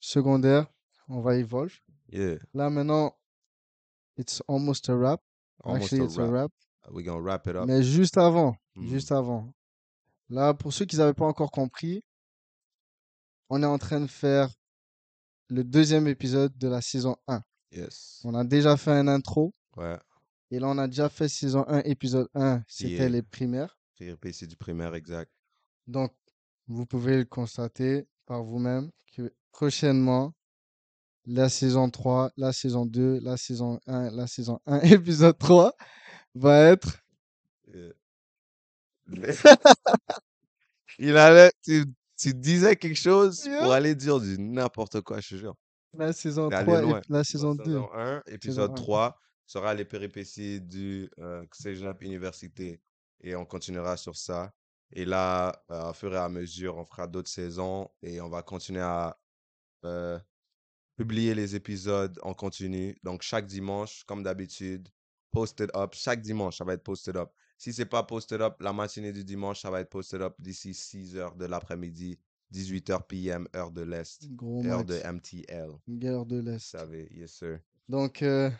[0.00, 0.66] secondaire,
[1.08, 1.36] on va.
[1.36, 3.14] Yeah, Là, maintenant,
[4.18, 5.22] it's almost a wrap.
[5.62, 6.32] almost Actually, a it's a wrap.
[6.32, 6.52] wrap.
[6.92, 7.66] We're gonna wrap it up.
[7.66, 8.88] Mais juste avant, Hmm.
[8.88, 9.54] juste avant.
[10.28, 12.02] Là, pour ceux qui n'avaient pas encore compris,
[13.48, 14.50] on est en train de faire
[15.48, 17.42] le deuxième épisode de la saison 1.
[17.72, 18.20] Yes.
[18.24, 19.54] On a déjà fait un intro.
[19.76, 19.98] Ouais,
[20.50, 22.62] Et là, on a déjà fait saison 1, épisode 1.
[22.68, 23.76] C'était les primaires.
[23.98, 25.30] péripéties du primaire, exact.
[25.86, 26.12] Donc,
[26.66, 30.32] vous pouvez le constater par vous-même que prochainement,
[31.26, 35.74] la saison 3, la saison 2, la saison 1, la saison 1, épisode 3
[36.34, 37.00] va être
[37.66, 37.92] Yeah.
[40.98, 41.84] Il allait, tu,
[42.30, 43.62] tu disais quelque chose Yeah.
[43.62, 45.54] pour aller dire du n'importe quoi, je te jure.
[45.92, 47.00] la saison T'es allé 3 et loin.
[47.08, 47.64] la saison 2.
[47.64, 48.74] saison 1, épisode un.
[48.74, 52.80] 3 sera les péripéties du euh, Cégep Université.
[53.20, 54.52] Et on continuera sur ça.
[54.92, 58.42] Et là, euh, au fur et à mesure, on fera d'autres saisons et on va
[58.42, 59.16] continuer à
[59.84, 60.18] euh,
[60.96, 62.96] publier les épisodes en continu.
[63.02, 64.88] Donc, chaque dimanche, comme d'habitude,
[65.32, 65.94] posted up.
[65.94, 67.30] Chaque dimanche, ça va être posted up.
[67.56, 70.74] Si c'est pas posted up, la matinée du dimanche, ça va être posted up d'ici
[70.74, 72.18] 6 heures de l'après-midi,
[72.50, 74.88] 18 h PM, heure de l'Est, Gros heure max.
[74.90, 75.70] de MTL.
[75.88, 76.58] Guerre de Vous l'Est.
[76.70, 77.58] savez, yes sir.
[77.88, 78.50] Donc, euh,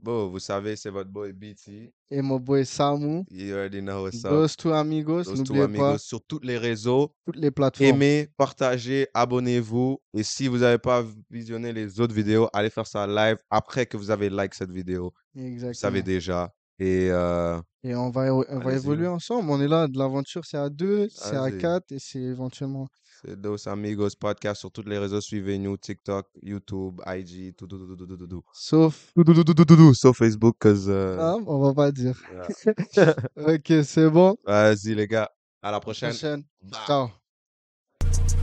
[0.00, 1.92] Bon, vous savez, c'est votre boy BT.
[2.10, 3.22] et mon boy Samu.
[3.30, 4.32] You already know what's up.
[4.32, 5.24] Those two amigos.
[5.26, 7.14] Those two amigos pas, sur tous les réseaux.
[7.24, 7.88] toutes les plateformes.
[7.88, 10.00] Aimez, partagez, abonnez-vous.
[10.14, 13.96] Et si vous n'avez pas visionné les autres vidéos, allez faire ça live après que
[13.96, 15.14] vous avez like cette vidéo.
[15.36, 16.02] Vous savez Exactement.
[16.02, 16.54] déjà.
[16.84, 19.50] Et euh, Et on va, on va évoluer ensemble.
[19.50, 22.88] On est là, de l'aventure, c'est à deux, c'est à quatre et c'est éventuellement.
[23.24, 25.20] c'est Dos Amigos Podcast sur tous les réseaux.
[25.20, 28.42] Suivez-nous TikTok, YouTube, IG, tout, tout, tout, tout, tout, tout, tout.
[28.52, 29.12] Sauf.
[29.14, 30.86] Tout, tout, tout, tout, tout, tout, tout, Sauf Facebook, cause.
[30.88, 32.20] euh, Ah, on va pas dire.
[32.96, 33.14] yeah.
[33.36, 34.36] Ok, c'est bon.
[34.44, 35.30] Vas-y, les gars.
[35.62, 36.10] À la prochaine.
[36.10, 36.42] Prochaine.
[36.62, 36.80] Bye.
[36.86, 38.41] Ciao.